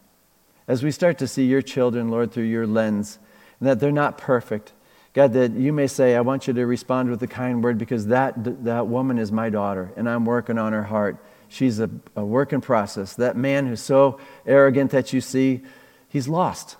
As 0.66 0.82
we 0.82 0.90
start 0.90 1.18
to 1.18 1.28
see 1.28 1.46
your 1.46 1.62
children, 1.62 2.08
Lord, 2.08 2.32
through 2.32 2.44
your 2.44 2.66
lens, 2.66 3.18
and 3.60 3.68
that 3.68 3.80
they're 3.80 3.92
not 3.92 4.18
perfect. 4.18 4.72
God, 5.12 5.32
that 5.34 5.52
you 5.52 5.72
may 5.72 5.86
say, 5.86 6.16
I 6.16 6.20
want 6.20 6.46
you 6.48 6.52
to 6.54 6.66
respond 6.66 7.08
with 7.08 7.22
a 7.22 7.26
kind 7.26 7.62
word 7.62 7.78
because 7.78 8.08
that, 8.08 8.64
that 8.64 8.88
woman 8.88 9.18
is 9.18 9.30
my 9.30 9.48
daughter, 9.48 9.92
and 9.96 10.08
I'm 10.08 10.24
working 10.24 10.58
on 10.58 10.72
her 10.72 10.82
heart. 10.82 11.16
She's 11.54 11.78
a, 11.78 11.88
a 12.16 12.24
work 12.24 12.52
in 12.52 12.60
process. 12.60 13.14
That 13.14 13.36
man 13.36 13.68
who's 13.68 13.80
so 13.80 14.18
arrogant 14.44 14.90
that 14.90 15.12
you 15.12 15.20
see, 15.20 15.62
he's 16.08 16.26
lost. 16.26 16.76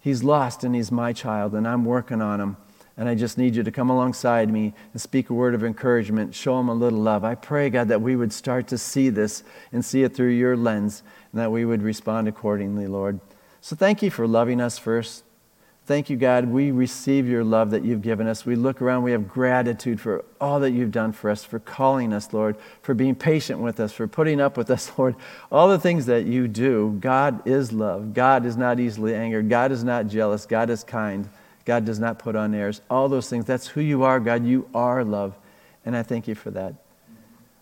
He's 0.00 0.24
lost 0.24 0.64
and 0.64 0.74
he's 0.74 0.90
my 0.90 1.12
child, 1.12 1.54
and 1.54 1.68
I'm 1.68 1.84
working 1.84 2.22
on 2.22 2.40
him. 2.40 2.56
And 2.96 3.06
I 3.06 3.14
just 3.14 3.36
need 3.36 3.54
you 3.54 3.62
to 3.62 3.70
come 3.70 3.90
alongside 3.90 4.50
me 4.50 4.72
and 4.94 5.00
speak 5.00 5.28
a 5.28 5.34
word 5.34 5.54
of 5.54 5.62
encouragement, 5.62 6.34
show 6.34 6.58
him 6.58 6.70
a 6.70 6.74
little 6.74 7.00
love. 7.00 7.22
I 7.22 7.34
pray, 7.34 7.68
God, 7.68 7.88
that 7.88 8.00
we 8.00 8.16
would 8.16 8.32
start 8.32 8.66
to 8.68 8.78
see 8.78 9.10
this 9.10 9.44
and 9.72 9.84
see 9.84 10.02
it 10.04 10.14
through 10.14 10.30
your 10.30 10.56
lens, 10.56 11.02
and 11.30 11.42
that 11.42 11.52
we 11.52 11.66
would 11.66 11.82
respond 11.82 12.28
accordingly, 12.28 12.86
Lord. 12.86 13.20
So 13.60 13.76
thank 13.76 14.02
you 14.02 14.10
for 14.10 14.26
loving 14.26 14.58
us 14.58 14.78
first. 14.78 15.22
Thank 15.88 16.10
you, 16.10 16.18
God. 16.18 16.50
We 16.50 16.70
receive 16.70 17.26
your 17.26 17.42
love 17.42 17.70
that 17.70 17.82
you've 17.82 18.02
given 18.02 18.26
us. 18.26 18.44
We 18.44 18.56
look 18.56 18.82
around, 18.82 19.04
we 19.04 19.12
have 19.12 19.26
gratitude 19.26 19.98
for 19.98 20.22
all 20.38 20.60
that 20.60 20.72
you've 20.72 20.90
done 20.90 21.12
for 21.12 21.30
us, 21.30 21.46
for 21.46 21.58
calling 21.58 22.12
us, 22.12 22.30
Lord, 22.34 22.56
for 22.82 22.92
being 22.92 23.14
patient 23.14 23.60
with 23.60 23.80
us, 23.80 23.90
for 23.90 24.06
putting 24.06 24.38
up 24.38 24.58
with 24.58 24.70
us, 24.70 24.92
Lord. 24.98 25.16
All 25.50 25.66
the 25.66 25.78
things 25.78 26.04
that 26.04 26.26
you 26.26 26.46
do. 26.46 26.98
God 27.00 27.40
is 27.48 27.72
love. 27.72 28.12
God 28.12 28.44
is 28.44 28.54
not 28.54 28.78
easily 28.78 29.14
angered. 29.14 29.48
God 29.48 29.72
is 29.72 29.82
not 29.82 30.08
jealous. 30.08 30.44
God 30.44 30.68
is 30.68 30.84
kind. 30.84 31.26
God 31.64 31.86
does 31.86 31.98
not 31.98 32.18
put 32.18 32.36
on 32.36 32.54
airs. 32.54 32.82
All 32.90 33.08
those 33.08 33.30
things. 33.30 33.46
That's 33.46 33.68
who 33.68 33.80
you 33.80 34.02
are, 34.02 34.20
God. 34.20 34.44
You 34.44 34.68
are 34.74 35.02
love. 35.02 35.38
And 35.86 35.96
I 35.96 36.02
thank 36.02 36.28
you 36.28 36.34
for 36.34 36.50
that. 36.50 36.74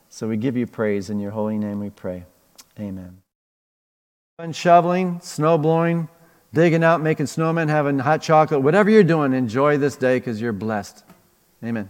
So 0.08 0.26
we 0.26 0.36
give 0.36 0.56
you 0.56 0.66
praise. 0.66 1.10
In 1.10 1.20
your 1.20 1.30
holy 1.30 1.58
name 1.58 1.78
we 1.78 1.90
pray. 1.90 2.24
Amen. 2.76 3.22
Shoveling, 4.50 5.20
snow 5.22 5.58
blowing, 5.58 6.08
digging 6.52 6.84
out, 6.84 7.00
making 7.00 7.26
snowmen, 7.26 7.68
having 7.68 7.98
hot 7.98 8.22
chocolate, 8.22 8.62
whatever 8.62 8.90
you're 8.90 9.02
doing, 9.02 9.32
enjoy 9.32 9.78
this 9.78 9.96
day 9.96 10.18
because 10.18 10.40
you're 10.40 10.52
blessed. 10.52 11.04
Amen. 11.64 11.88